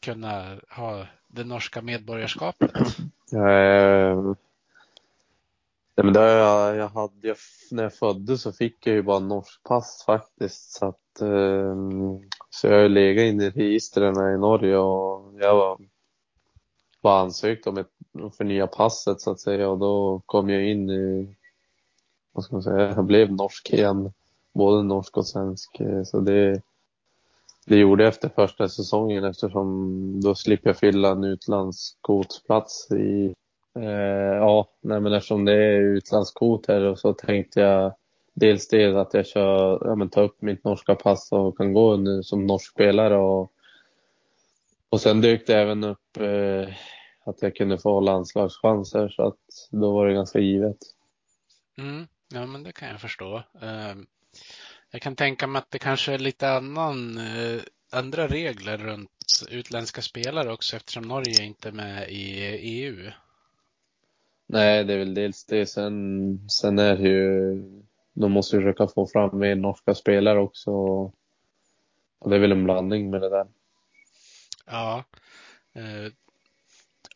[0.01, 2.71] kunna ha det norska medborgarskapet?
[3.33, 4.33] Eh,
[6.03, 7.37] men det jag, jag hade, jag,
[7.71, 10.71] när jag föddes så fick jag ju bara norsk pass faktiskt.
[10.71, 11.75] Så, att, eh,
[12.49, 15.77] så jag har legat inne i registren i Norge och jag var,
[17.01, 17.91] var ansökt om ett
[18.37, 21.35] förnya passet så att säga och då kom jag in i,
[22.31, 24.13] vad ska man säga, jag blev norsk igen.
[24.53, 25.79] Både norsk och svensk.
[25.79, 26.61] Eh, så det,
[27.65, 33.33] det gjorde jag efter första säsongen eftersom då slipper jag fylla en utlandskvotsplats i
[33.79, 37.93] eh, ja, nej men eftersom det är utlandskvot här och så tänkte jag
[38.33, 41.97] dels det att jag kör, ja men ta upp mitt norska pass och kan gå
[41.97, 43.51] nu som norsk spelare och
[44.89, 46.75] och sen dök det även upp eh,
[47.25, 49.39] att jag kunde få landslagschanser så att
[49.71, 50.77] då var det ganska givet.
[51.77, 53.35] Mm, ja men det kan jag förstå.
[53.37, 54.03] Uh
[54.95, 59.11] jag kan tänka mig att det kanske är lite annan, eh, andra regler runt
[59.49, 63.11] utländska spelare också eftersom Norge inte är med i EU.
[64.47, 65.65] Nej, det är väl dels det.
[65.65, 67.55] Sen, sen är det ju,
[68.13, 70.71] de måste försöka få fram mer norska spelare också.
[72.19, 73.47] Och det är väl en blandning med det där.
[74.65, 75.03] Ja.
[75.73, 76.11] Eh,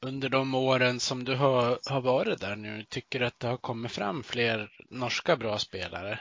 [0.02, 3.58] under de åren som du har, har varit där nu, tycker du att det har
[3.58, 6.20] kommit fram fler norska bra spelare?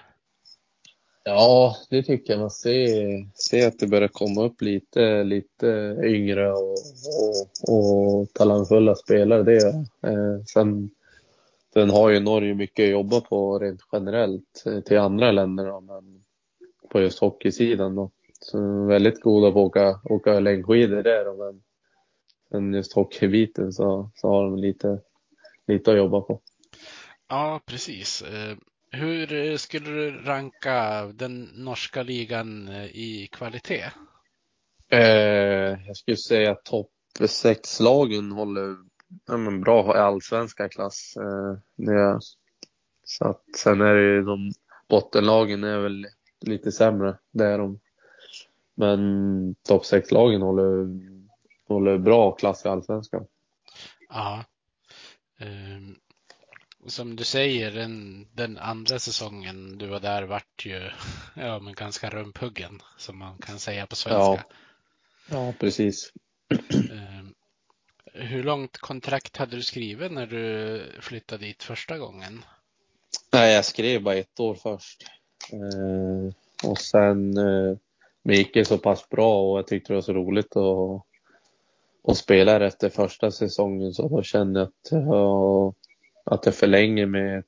[1.29, 2.41] Ja, det tycker jag.
[2.41, 6.74] Man ser, ser att det börjar komma upp lite, lite yngre och,
[7.18, 9.43] och, och talangfulla spelare.
[9.43, 9.66] Det
[10.03, 10.91] eh, sen,
[11.72, 15.81] sen har ju Norge mycket att jobba på rent generellt eh, till andra länder då,
[15.81, 16.24] men
[16.91, 17.95] på just hockeysidan.
[17.95, 18.11] Då.
[18.41, 21.62] Så väldigt goda på att åka, åka längdskidor där då, men,
[22.51, 25.01] men just hockeybiten så, så har de lite,
[25.66, 26.41] lite att jobba på.
[27.29, 28.22] Ja, precis.
[28.22, 28.57] Eh,
[28.91, 33.84] hur eh, skulle du ranka den norska ligan eh, i kvalitet?
[34.89, 36.91] Eh, jag skulle säga att topp
[37.26, 38.76] sex-lagen håller
[39.26, 41.16] ja, men bra allsvenska klass.
[41.16, 42.20] Eh, det,
[43.05, 44.53] så att, sen är det ju de
[44.89, 46.07] bottenlagen är väl
[46.41, 47.18] lite sämre.
[47.30, 47.80] Det är de.
[48.74, 50.89] Men topp sex-lagen håller,
[51.68, 53.26] håller bra klass i allsvenskan.
[54.09, 54.45] Ja.
[55.41, 55.97] Um,
[56.87, 60.91] som du säger, den, den andra säsongen du var där vart ju
[61.37, 64.45] ja, men ganska rumphuggen, som man kan säga på svenska.
[64.49, 66.12] Ja, ja precis.
[66.51, 67.35] Um,
[68.12, 72.45] hur långt kontrakt hade du skrivit när du flyttade dit första gången?
[73.33, 75.03] Nej, jag skrev bara ett år först.
[75.53, 77.76] Eh, och sen eh,
[78.29, 81.03] men gick det så pass bra och jag tyckte det var så roligt att,
[82.11, 85.74] att spela efter första säsongen så då kände jag att jag,
[86.31, 87.45] att jag förlänger med ett,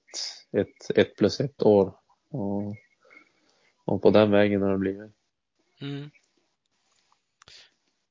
[0.53, 1.95] ett, ett plus ett år.
[2.31, 2.77] Och,
[3.85, 5.13] och på den vägen har det blivit.
[5.81, 6.11] Mm.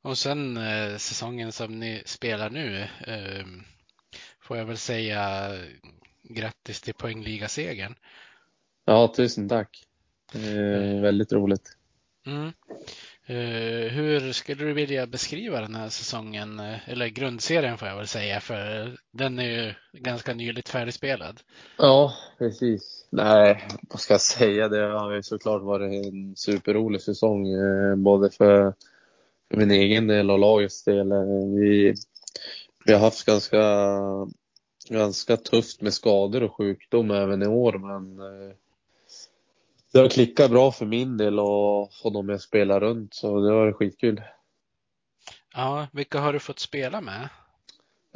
[0.01, 3.45] Och sen eh, säsongen som ni spelar nu eh,
[4.39, 5.51] får jag väl säga
[6.23, 7.95] grattis till poängligasegern.
[8.85, 9.83] Ja, tusen tack.
[10.33, 11.77] Eh, väldigt roligt.
[12.25, 12.51] Mm.
[13.29, 18.07] Eh, hur skulle du vilja beskriva den här säsongen, eh, eller grundserien får jag väl
[18.07, 21.41] säga, för den är ju ganska nyligt färdigspelad.
[21.77, 23.07] Ja, precis.
[23.09, 24.69] Nej, vad ska jag säga?
[24.69, 28.73] Det har ju såklart varit en superrolig säsong, eh, både för,
[29.51, 31.13] för min egen del och lagets del.
[31.59, 31.95] Vi,
[32.85, 33.63] vi har haft ganska,
[34.89, 38.19] ganska tufft med skador och sjukdom även i år, men
[39.93, 43.53] det har klickat bra för min del och, och de jag spelar runt så det
[43.53, 44.21] varit skitkul.
[45.55, 47.29] Ja, vilka har du fått spela med?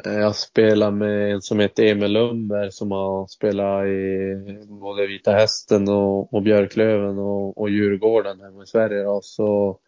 [0.05, 5.31] Eh, jag spelar med en som heter Emil Lundberg som har spelat i både Vita
[5.31, 9.05] Hästen och, och Björklöven och, och Djurgården hemma i Sverige.
[9.05, 9.79] Och så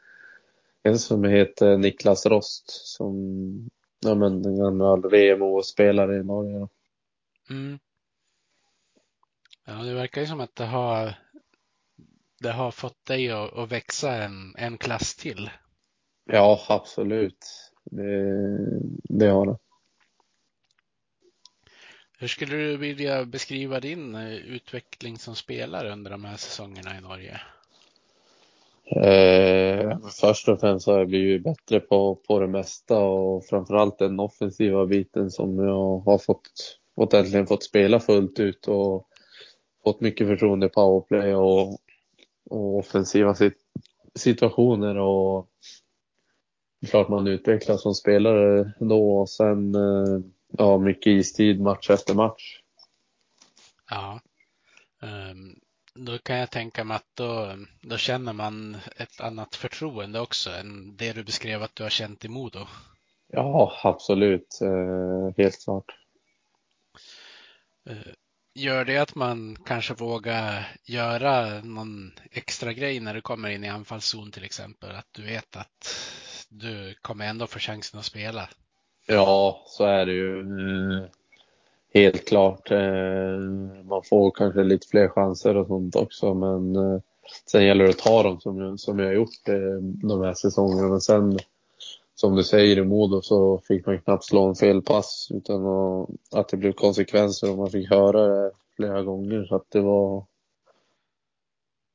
[0.83, 3.15] en som heter Niklas Rost som
[3.99, 6.67] ja, men, en gammal VMO-spelare i Norge.
[7.49, 7.79] Mm.
[9.65, 11.15] Ja, det verkar ju som att det har
[12.45, 15.49] det har fått dig att, att växa en, en klass till.
[16.25, 17.71] Ja, absolut.
[17.83, 19.57] Det, det har det.
[22.19, 27.01] Hur skulle du vilja beskriva din eh, utveckling som spelare under de här säsongerna i
[27.01, 27.41] Norge?
[28.85, 34.19] Eh, först och främst har jag blivit bättre på, på det mesta och framförallt den
[34.19, 39.07] offensiva biten som jag har fått, fått äntligen fått spela fullt ut och
[39.83, 41.77] fått mycket förtroende i powerplay och,
[42.49, 43.57] och offensiva sit
[44.15, 45.49] situationer och
[46.89, 52.61] klart man utvecklas som spelare då och sen eh, ja, mycket istid match efter match.
[53.89, 54.19] Ja.
[55.01, 55.59] Um,
[55.93, 60.95] då kan jag tänka mig att då, då känner man ett annat förtroende också än
[60.95, 62.67] det du beskrev att du har känt i Modo.
[63.27, 64.59] Ja, absolut.
[64.61, 65.95] Eh, helt klart.
[68.57, 73.69] Gör det att man kanske vågar göra någon extra grej när du kommer in i
[73.69, 74.95] anfallszon till exempel?
[74.95, 75.95] Att du vet att
[76.49, 78.49] du kommer ändå få chansen att spela?
[79.07, 80.39] Ja, så är det ju.
[80.39, 81.05] Eh,
[81.93, 82.71] helt klart.
[82.71, 83.39] Eh,
[83.83, 87.01] man får kanske lite fler chanser och sånt också, men eh,
[87.51, 89.45] sen gäller det att ta dem som, som jag har gjort
[89.81, 90.87] de här säsongerna.
[90.87, 91.39] Men sen,
[92.16, 95.61] som du säger i Modo så fick man knappt slå en fel pass utan
[96.32, 100.26] att det blev konsekvenser och man fick höra det flera gånger så att det var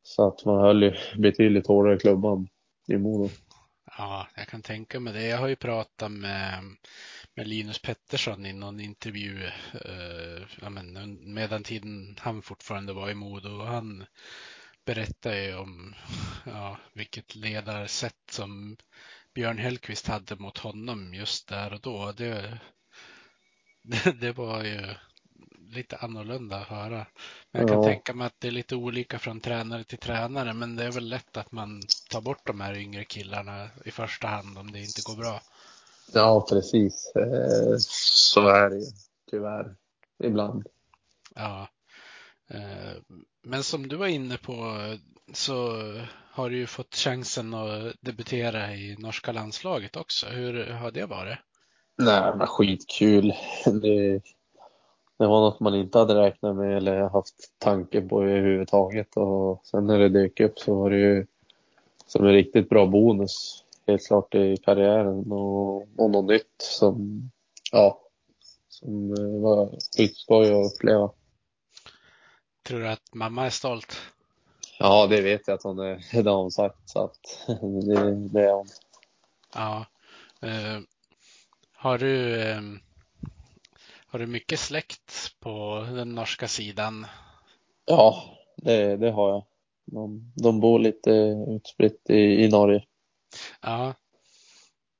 [0.02, 2.48] så att man höll ju betydligt hårdare klubban
[2.88, 3.30] i Modo.
[3.98, 5.26] Ja, jag kan tänka mig det.
[5.26, 6.62] Jag har ju pratat med,
[7.34, 13.48] med Linus Pettersson i någon intervju eh, men, medan tiden han fortfarande var i Modo
[13.48, 14.04] och han
[14.84, 15.94] berättade ju om
[16.46, 18.76] ja, vilket ledarsätt som
[19.40, 22.12] Björn Hellkvist hade mot honom just där och då.
[22.16, 22.60] Det,
[23.82, 24.80] det, det var ju
[25.58, 27.06] lite annorlunda att höra.
[27.50, 27.84] Men jag kan ja.
[27.84, 31.08] tänka mig att det är lite olika från tränare till tränare, men det är väl
[31.08, 35.02] lätt att man tar bort de här yngre killarna i första hand om det inte
[35.04, 35.40] går bra.
[36.12, 37.12] Ja, precis.
[37.16, 38.86] Eh, så är det ju
[39.30, 39.76] tyvärr
[40.24, 40.66] ibland.
[41.34, 41.68] Ja.
[42.50, 44.54] Eh, men som du var inne på
[45.32, 45.72] så
[46.32, 50.26] har du ju fått chansen att debutera i norska landslaget också.
[50.26, 51.38] Hur har det varit?
[51.98, 53.32] Nej, men skitkul.
[53.64, 54.20] Det,
[55.18, 59.86] det var något man inte hade räknat med eller haft tanke på överhuvudtaget och sen
[59.86, 61.26] när det dök upp så var det ju
[62.06, 67.22] som en riktigt bra bonus helt klart i karriären och, och något nytt som,
[67.72, 68.00] ja,
[68.68, 71.10] som eh, var skitskoj att uppleva.
[72.70, 74.00] Tror du att mamma är stolt?
[74.78, 76.22] Ja, det vet jag att hon är.
[76.22, 76.78] Det har hon sagt.
[76.84, 77.46] Så att
[77.86, 78.66] det, det är hon.
[79.54, 79.86] Ja.
[80.42, 80.80] Eh,
[81.72, 82.60] har du eh,
[84.06, 87.06] har du mycket släkt på den norska sidan?
[87.84, 88.24] Ja,
[88.56, 89.44] det, det har jag.
[89.84, 91.10] De, de bor lite
[91.48, 92.84] utspritt i, i Norge.
[93.60, 93.94] Ja.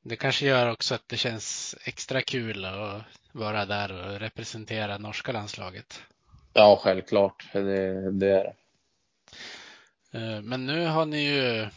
[0.02, 3.02] Det kanske gör också att det känns extra kul att
[3.32, 6.02] vara där och representera norska landslaget.
[6.52, 7.48] Ja, självklart.
[7.52, 8.54] Det, det är det.
[10.12, 11.68] Eh, Men nu har ni ju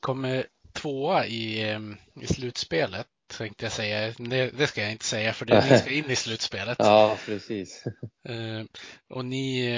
[0.00, 1.80] kommit tvåa i, eh,
[2.22, 3.06] i slutspelet
[3.38, 4.14] tänkte jag säga.
[4.18, 6.76] Det, det ska jag inte säga för det, ni ska in i slutspelet.
[6.80, 7.84] Ja, precis.
[8.28, 8.64] Eh,
[9.08, 9.70] Och ni,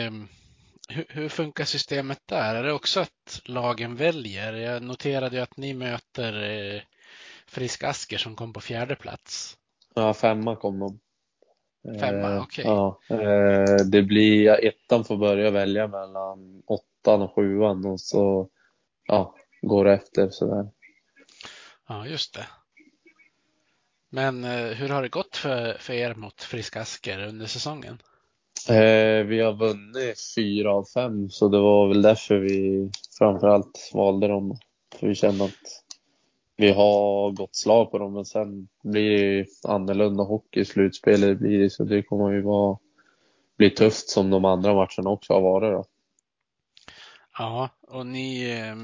[0.88, 2.54] hur, hur funkar systemet där?
[2.54, 4.52] Är det också att lagen väljer?
[4.52, 6.84] Jag noterade ju att ni möter
[7.46, 9.56] Frisk Asker som kom på fjärde plats.
[9.94, 11.00] Ja, femma kom de.
[12.00, 12.64] Femma, Eh, okej.
[12.64, 18.48] Ja, eh, det blir, ja, ettan får börja välja mellan åttan och sjuan och så
[19.06, 20.68] ja, går det efter sådär.
[21.88, 22.46] Ja, just det.
[24.10, 27.98] Men eh, hur har det gått för, för er mot Frisk Asker under säsongen?
[28.68, 34.28] Eh, vi har vunnit fyra av fem så det var väl därför vi framförallt valde
[34.28, 34.58] dem.
[34.94, 35.84] För vi kände att
[36.60, 41.38] vi har gått slag på dem men sen blir det ju annorlunda hockey i slutspelet
[41.38, 42.78] blir det så det kommer ju vara
[43.58, 45.84] bli tufft som de andra matcherna också har varit då.
[47.38, 48.76] Ja, och ni eh,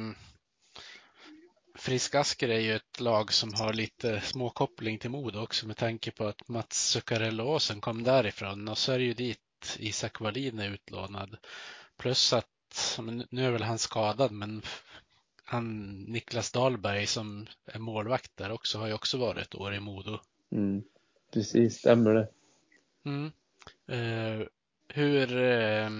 [1.79, 6.27] Friskasker är ju ett lag som har lite småkoppling till Modo också med tanke på
[6.27, 11.37] att Mats Zuccarello-Åsen kom därifrån och så är det ju dit Isak Wallin är utlånad.
[11.97, 13.01] Plus att,
[13.31, 14.63] nu är väl han skadad, men
[15.45, 19.81] han Niklas Dahlberg som är målvakt där också har ju också varit ett år i
[19.81, 20.19] Modo.
[20.53, 20.83] Mm.
[21.33, 22.29] Precis, stämmer det.
[23.05, 23.33] Mm.
[23.87, 24.47] Eh,
[24.89, 25.91] hur, eh,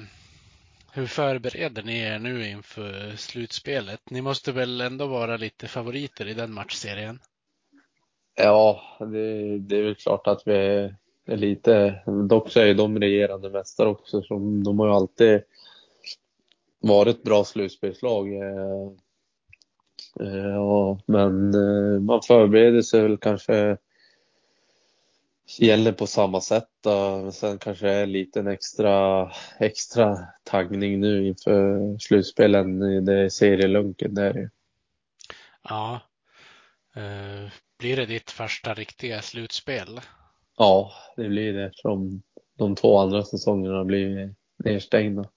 [0.93, 4.11] hur förbereder ni er nu inför slutspelet?
[4.11, 7.19] Ni måste väl ändå vara lite favoriter i den matchserien?
[8.35, 10.97] Ja, det, det är väl klart att vi är,
[11.37, 14.35] lite, dock så är ju de regerande mästare också, så
[14.65, 15.43] de har ju alltid
[16.81, 18.29] varit bra slutspelslag.
[20.21, 23.77] Eh, ja, men eh, man förbereder sig väl kanske
[25.59, 27.21] gäller på samma sätt då.
[27.23, 34.15] Men sen kanske är en liten extra, extra taggning nu inför slutspelen i det serielunken
[34.15, 34.51] där.
[35.63, 36.01] Ja.
[36.97, 40.01] Eh, blir det ditt första riktiga slutspel?
[40.57, 42.23] Ja, det blir det eftersom
[42.59, 45.29] de två andra säsongerna blir nedstängda.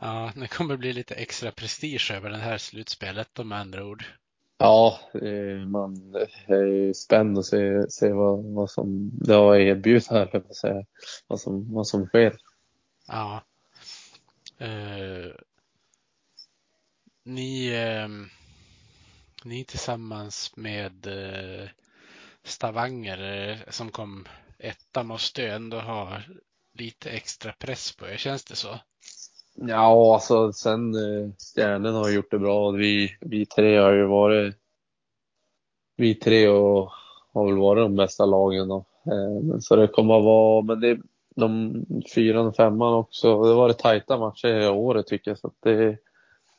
[0.00, 4.04] Ja, det kommer bli lite extra prestige över det här slutspelet om andra ord.
[4.58, 6.14] Ja, eh, man
[6.46, 10.84] är ju spänd att se, se vad, vad som det har erbjudit här, säga.
[11.26, 12.36] Vad som, vad som sker.
[13.06, 13.42] Ja.
[14.58, 15.32] Eh,
[17.24, 18.08] ni, eh,
[19.44, 21.68] ni tillsammans med eh,
[22.42, 24.28] Stavanger eh, som kom
[24.58, 26.20] etta måste ju ändå ha
[26.72, 28.80] lite extra press på er, känns det så?
[29.54, 34.56] Ja, alltså sen eh, Stjärnen har gjort det bra vi, vi tre har ju varit
[35.96, 36.92] vi tre och
[37.32, 38.84] har väl varit de bästa lagen då.
[39.06, 40.98] Eh, men så det kommer att vara, men det
[41.36, 41.84] de
[42.14, 43.42] fyran och femman också.
[43.42, 45.98] Det har varit tajta matcher i året tycker jag så det,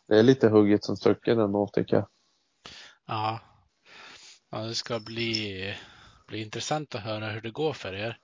[0.08, 2.08] det är lite hugget som stucket ändå tycker jag.
[3.06, 3.40] Ja.
[4.52, 5.74] Ja, det ska bli,
[6.28, 8.18] bli intressant att höra hur det går för er.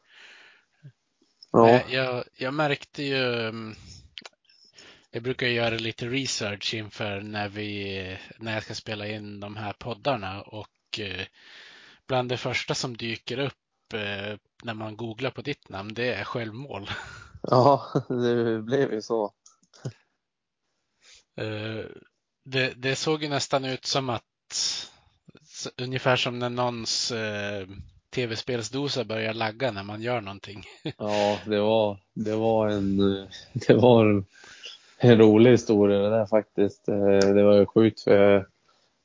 [1.51, 3.75] Ja, Eh, Jag, jag märkte ju, mm,
[5.11, 9.73] jag brukar göra lite research inför när vi, när jag ska spela in de här
[9.73, 11.25] poddarna och eh,
[12.07, 16.23] bland det första som dyker upp eh, när man googlar på ditt namn, det är
[16.23, 16.89] självmål.
[17.41, 19.33] ja det blev ju så.
[21.37, 21.85] Eh,
[22.45, 24.23] Det, det såg ju nästan ut som att
[25.77, 27.13] ungefär som när någons
[28.09, 30.63] tv-spelsdosa börjar lagga när man gör någonting.
[30.97, 32.97] Ja, det var, det var en,
[33.53, 34.23] det var
[34.97, 36.89] en, rolig historia det där faktiskt.
[36.89, 38.47] Eh, Det var ju sjukt för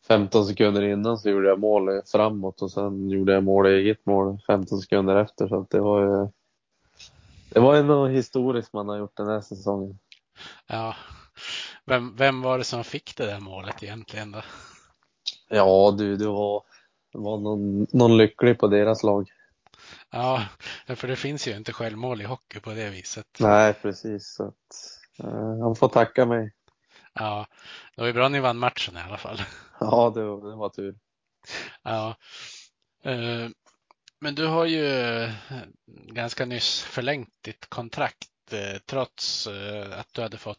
[0.09, 4.39] 15 sekunder innan så gjorde jag mål framåt och sen gjorde jag mål eget mål
[4.47, 6.29] 15 sekunder efter så det var ju
[7.51, 9.99] det var ju något historiskt man har gjort den här säsongen.
[10.67, 10.97] Ja.
[11.85, 14.43] Vem, vem var det som fick det där målet egentligen då?
[15.49, 16.63] Ja du, det var,
[17.13, 19.31] det var någon, någon lycklig på deras lag.
[20.11, 20.47] Ja,
[20.87, 23.27] för det finns ju inte självmål i hockey på det viset.
[23.41, 24.35] Nej, precis.
[24.35, 25.02] Så att,
[25.63, 26.53] han får tacka mig.
[27.15, 27.47] Ja,
[27.95, 29.39] det var ju bra ni vann matchen i alla fall.
[29.81, 30.99] Ja, det, var- det var tur.
[31.83, 32.17] Ja.
[33.05, 33.49] Eh,
[34.21, 35.31] Men du har ju eh,
[35.89, 40.59] ganska nyss förlängt ditt kontrakt eh, trots eh, att du hade fått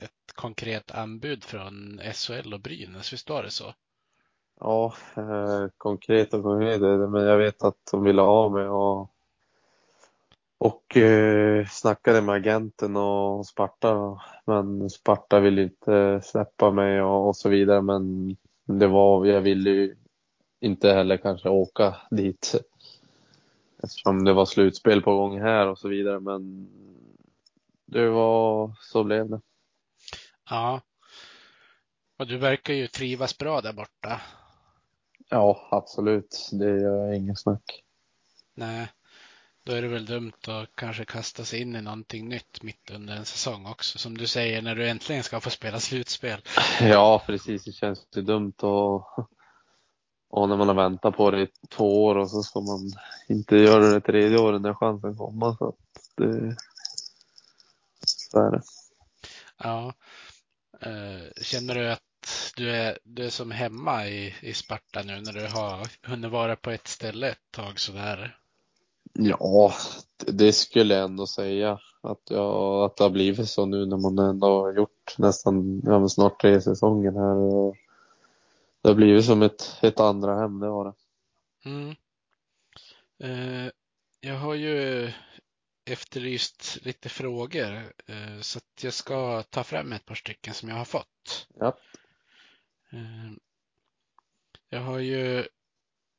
[0.00, 3.74] ett konkret anbud från SHL och Brynäs, visst var det så?
[4.60, 9.10] Ja, eh, konkret och konkret men jag vet att de ville ha mig och,
[10.58, 14.20] och eh, snackade med agenten och Sparta.
[14.44, 17.82] Men Sparta ville inte släppa mig och, och så vidare.
[17.82, 18.36] Men
[18.66, 19.96] det var, jag ville ju
[20.60, 22.54] inte heller kanske åka dit
[23.82, 26.20] eftersom det var slutspel på gång här och så vidare.
[26.20, 26.68] Men
[27.86, 29.40] det var, så blev det.
[30.50, 30.80] Ja.
[32.18, 34.20] Och du verkar ju trivas bra där borta.
[35.28, 36.48] Ja, absolut.
[36.52, 37.84] Det gör inget snack.
[38.54, 38.88] Nej,
[39.68, 43.16] då är det väl dumt att kanske kasta sig in i någonting nytt mitt under
[43.16, 43.98] en säsong också.
[43.98, 46.40] Som du säger, när du äntligen ska få spela slutspel.
[46.80, 47.64] Ja, precis.
[47.64, 49.18] Det känns ju dumt och,
[50.30, 52.92] och när man har väntat på det i två år och så ska man
[53.28, 55.52] inte göra det tredje året när chansen kommer.
[55.52, 55.76] Så att
[56.16, 56.56] det,
[58.30, 58.62] så är det.
[59.58, 59.94] Ja.
[60.80, 65.32] Eh, Känner du att du är, du är som hemma i, i Sparta nu när
[65.32, 68.38] du har hunnit vara på ett ställe ett tag sådär?
[69.12, 69.72] Ja,
[70.26, 71.80] det- skulle jag ändå säga.
[72.00, 76.08] Att, jag, att det har blivit så nu när man ändå har gjort nästan ja,
[76.08, 77.34] snart tre säsonger här.
[77.36, 77.76] Och
[78.82, 80.94] det har blivit som ett, ett andra hem, det var det.
[81.70, 81.94] Mm.
[83.20, 83.70] Eh,
[84.20, 85.10] jag har ju
[85.84, 90.76] efterlyst lite frågor eh, så att jag ska ta fram ett par stycken som jag
[90.76, 91.46] har fått.
[91.54, 91.76] Ja.
[92.92, 93.32] Eh,
[94.68, 95.46] Jag har ju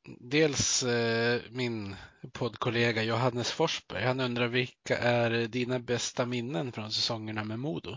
[0.04, 1.96] dels eh, min
[2.32, 4.02] poddkollega Johannes Forsberg.
[4.02, 7.96] Han undrar vilka är dina bästa minnen från säsongerna med Modo?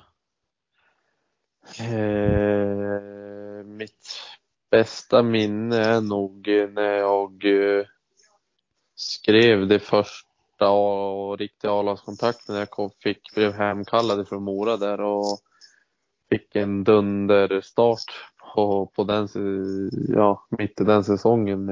[1.79, 4.21] Eh, mitt
[4.71, 7.85] bästa minne är nog när jag eh,
[8.95, 11.97] skrev det första och riktiga a
[12.47, 15.39] när jag kom, fick, blev hemkallad från Mora där och
[16.29, 19.27] fick en dunderstart på, på den,
[20.07, 21.67] ja, mitt i den säsongen.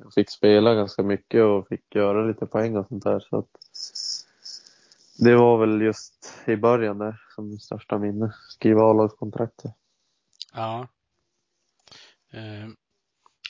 [0.00, 3.20] Jag fick spela ganska mycket och fick göra lite poäng och sånt där.
[3.20, 3.48] Så att,
[5.18, 8.34] det var väl just i början där som mitt största minne.
[8.48, 9.74] Skriva A-lagskontraktet.
[10.54, 10.88] Ja.
[12.30, 12.68] Eh,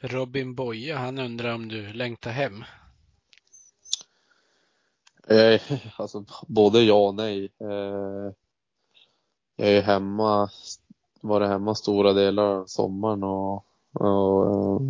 [0.03, 2.65] Robin Boye, han undrar om du längtar hem?
[5.29, 5.63] Eh,
[5.97, 7.53] alltså både ja och nej.
[7.61, 8.33] Eh,
[9.57, 10.51] jag är hemma,
[11.23, 13.55] varit hemma stora delar av sommaren och,
[13.93, 14.83] och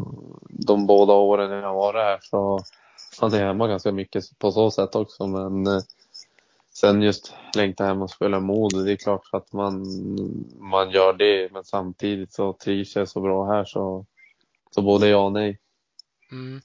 [0.48, 2.60] de båda åren jag har varit här så
[3.20, 5.26] var jag hemma ganska mycket på så sätt också.
[5.26, 5.82] Men eh,
[6.72, 9.86] sen just längta hem och spela Modo, det är klart att man,
[10.58, 11.52] man gör det.
[11.52, 14.06] Men samtidigt så trivs jag så bra här så,
[14.70, 15.58] så både ja och nej.
[16.32, 16.60] Mm.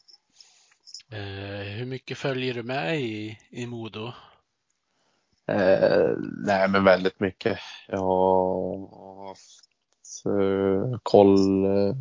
[1.12, 4.12] Eh, hur mycket följer du med i, i Modo?
[5.48, 7.60] Eh, nej, men väldigt mycket.
[7.88, 9.68] Jag har haft
[11.04, 11.96] koll eh,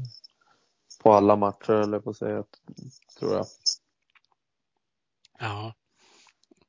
[1.02, 2.44] på alla matcher, eller på att säga,
[3.18, 3.46] tror jag.
[5.38, 5.74] Ja.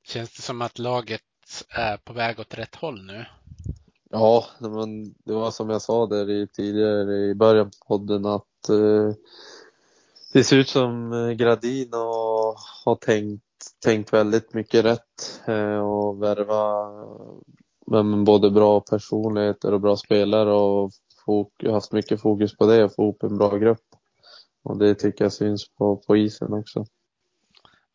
[0.04, 1.22] Känns det som att laget
[1.70, 3.26] är på väg åt rätt håll nu?
[4.10, 8.70] Ja, men det var som jag sa där i, tidigare i början på podden att
[8.70, 9.14] eh,
[10.34, 12.56] det ser ut som eh, Gradin har,
[12.86, 13.44] har tänkt,
[13.84, 17.38] tänkt väldigt mycket rätt eh, och värva eh,
[17.88, 20.92] men både bra personligheter och bra spelare och
[21.72, 23.86] haft mycket fokus på det och få ihop en bra grupp.
[24.64, 26.86] Och det tycker jag syns på, på isen också.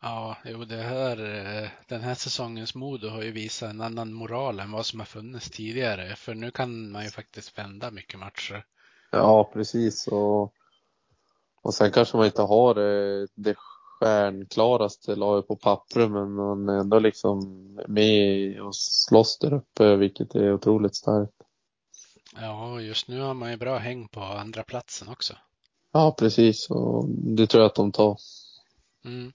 [0.03, 1.16] Ja, jo, det här,
[1.62, 5.07] eh, den här säsongens Modo har ju visat en annan moral än vad som har
[5.07, 6.16] funnits tidigare.
[6.16, 8.65] För nu kan man ju faktiskt vända mycket matcher.
[9.11, 10.09] Ja, precis.
[10.09, 10.55] Och,
[11.62, 13.55] och sen kanske man inte har det, det
[14.03, 17.41] stjärnklaraste laget på pappret, men man är ändå liksom
[17.89, 21.33] med och slåss där uppe, vilket är otroligt starkt.
[22.37, 25.35] Ja, just nu har man ju bra häng på andra platsen också.
[25.93, 26.70] Ja, precis.
[26.70, 28.16] Och det tror jag att de tar.
[29.05, 29.33] Mm.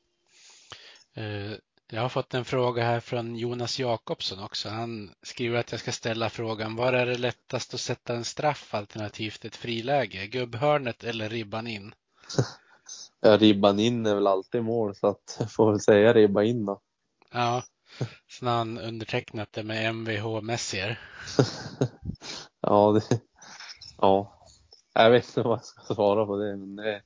[1.13, 1.57] Eh,
[1.91, 4.69] Jag har fått en fråga här från Jonas Jakobsson också.
[4.69, 8.73] Han skriver att jag ska ställa frågan var är det lättast att sätta en straff
[8.73, 10.27] alternativt ett friläge?
[10.27, 11.93] Gubbhörnet eller ribban in?
[13.19, 16.81] Ja, ribban in är väl alltid mål, så att får väl säga ribba in då.
[17.31, 17.63] Ja,
[18.39, 20.99] sen har han undertecknat det med Mvh Messier.
[22.61, 23.19] ja, det,
[23.97, 24.33] ja.
[24.93, 27.01] Jag vet inte vad jag ska svara på det, men det,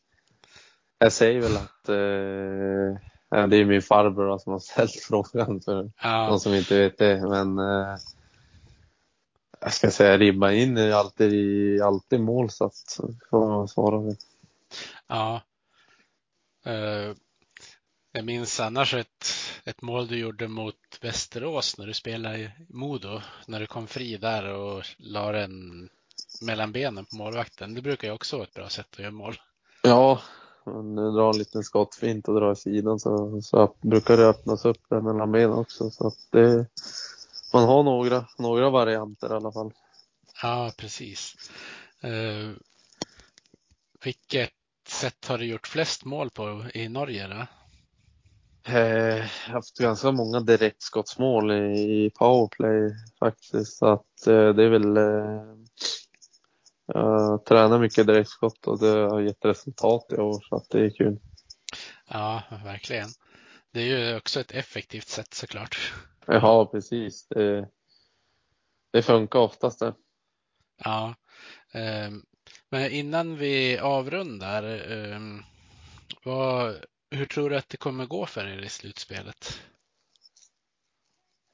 [1.00, 5.92] jag säger väl att eh, det är min farbror då som har ställt frågan för
[6.02, 7.22] Ja, någon som inte vet det.
[7.30, 7.96] Men eh,
[9.60, 13.00] jag ska säga ribba in är alltid, alltid mål så att
[13.30, 14.16] får man svara väl.
[15.08, 15.42] ja.
[16.64, 17.16] Eh,
[18.14, 19.26] Jag minns annars ett,
[19.66, 23.22] ett mål du gjorde mot Västerås när du spelade i Modo.
[23.48, 25.90] När du kom fri där och la den
[26.42, 27.74] mellan benen på målvakten.
[27.74, 29.36] Det brukar ju också vara ett bra sätt att göra mål.
[29.84, 30.22] Ja,
[30.66, 34.82] man drar en liten skottfint och drar i sidan så, så brukar det öppnas upp
[34.90, 35.92] där mellan benen också.
[35.92, 36.66] Så att det,
[37.54, 39.74] man har några, några varianter i alla fall.
[40.42, 41.36] Ja, precis.
[42.04, 42.54] Uh,
[44.04, 44.52] vilket
[44.92, 47.28] sätt har du gjort flest mål på i Norge?
[47.28, 47.48] Då?
[48.72, 53.78] Eh, haft ganska många direktskottsmål i, i powerplay faktiskt.
[53.78, 55.56] Så att eh, det är väl eh,
[56.94, 60.90] jag tränar mycket direktskott och det har gett resultat i år så att det är
[60.90, 61.20] kul.
[62.08, 63.10] Ja, verkligen.
[63.72, 65.94] Det är ju också ett effektivt sätt såklart.
[66.26, 67.28] Ja, precis.
[67.28, 67.70] Det,
[68.92, 69.94] det funkar oftast det.
[70.84, 71.16] Ja.
[72.74, 75.44] Men innan vi avrundar, um,
[76.24, 76.76] vad,
[77.12, 79.62] hur tror du att det kommer gå för er i slutspelet?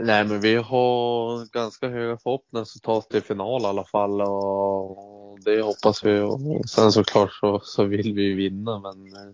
[0.04, 4.22] Nej, men vi har ganska höga förhoppningar att ta oss till final i alla fall
[4.22, 6.20] och det hoppas vi.
[6.20, 6.40] Och
[6.70, 9.34] sen såklart så, så vill vi vinna, men eh,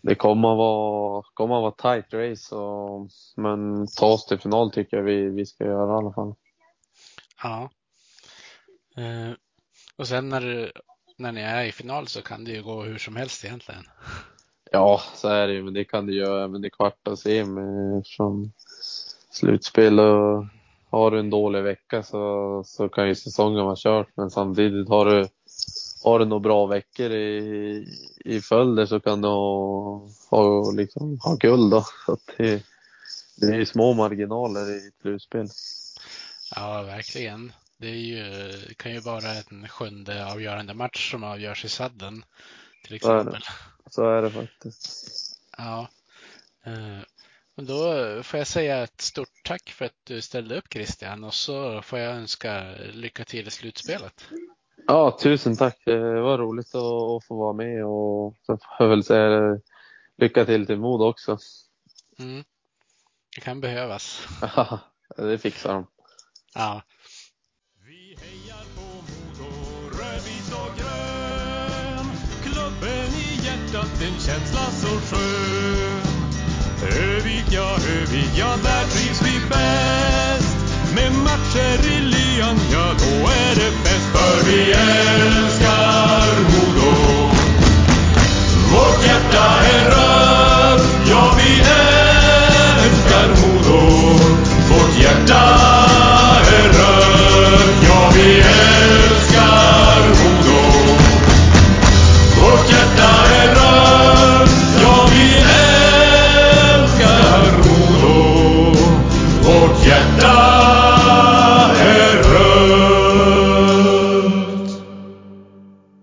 [0.00, 2.54] det kommer att vara, kommer att vara tight race.
[2.54, 6.34] Och, men ta oss till final tycker jag vi, vi ska göra i alla fall.
[7.42, 7.70] Ja.
[8.98, 9.34] Uh,
[9.96, 10.72] och sen när,
[11.20, 13.84] när ni är i final så kan det ju gå hur som helst egentligen.
[14.72, 17.98] Ja, så är det ju, men det kan det göra även i kvart och semi
[17.98, 18.52] eftersom
[19.30, 20.46] slutspel och
[20.90, 24.08] har du en dålig vecka så, så kan ju säsongen vara kört.
[24.14, 25.28] Men samtidigt har du,
[26.04, 27.86] har du några bra veckor i,
[28.24, 31.84] i följder så kan du ha, ha, liksom, ha guld då.
[32.06, 32.62] Så det,
[33.36, 35.48] det är små marginaler i ett slutspel.
[36.56, 37.52] Ja, verkligen.
[37.80, 42.24] Det är ju, kan ju vara en sjunde avgörande match som avgörs i sadden.
[42.84, 43.42] Till exempel.
[43.90, 45.10] Så är det, faktiskt.
[45.56, 45.88] Ja.
[46.64, 46.98] Eh,
[47.56, 47.78] då
[48.22, 51.98] får jag säga ett stort tack för att du ställde upp Christian och så får
[51.98, 54.24] jag önska lycka till i slutspelet.
[54.86, 55.82] Ja, tusen tack.
[55.84, 59.58] Det var roligt att få vara med och så får jag väl säga
[60.16, 61.38] lycka till till Mod också.
[62.18, 62.44] Mm.
[63.34, 64.28] Det kan behövas.
[65.16, 65.86] Ja, det fixar de.
[66.54, 66.82] Ja.
[74.02, 76.00] en känsla så skön.
[76.82, 80.56] Övik, ja, Övik, ja, där trivs vi bäst.
[80.94, 84.06] Med matcher i lyan, ja, då är det fest.
[84.12, 85.49] För vi är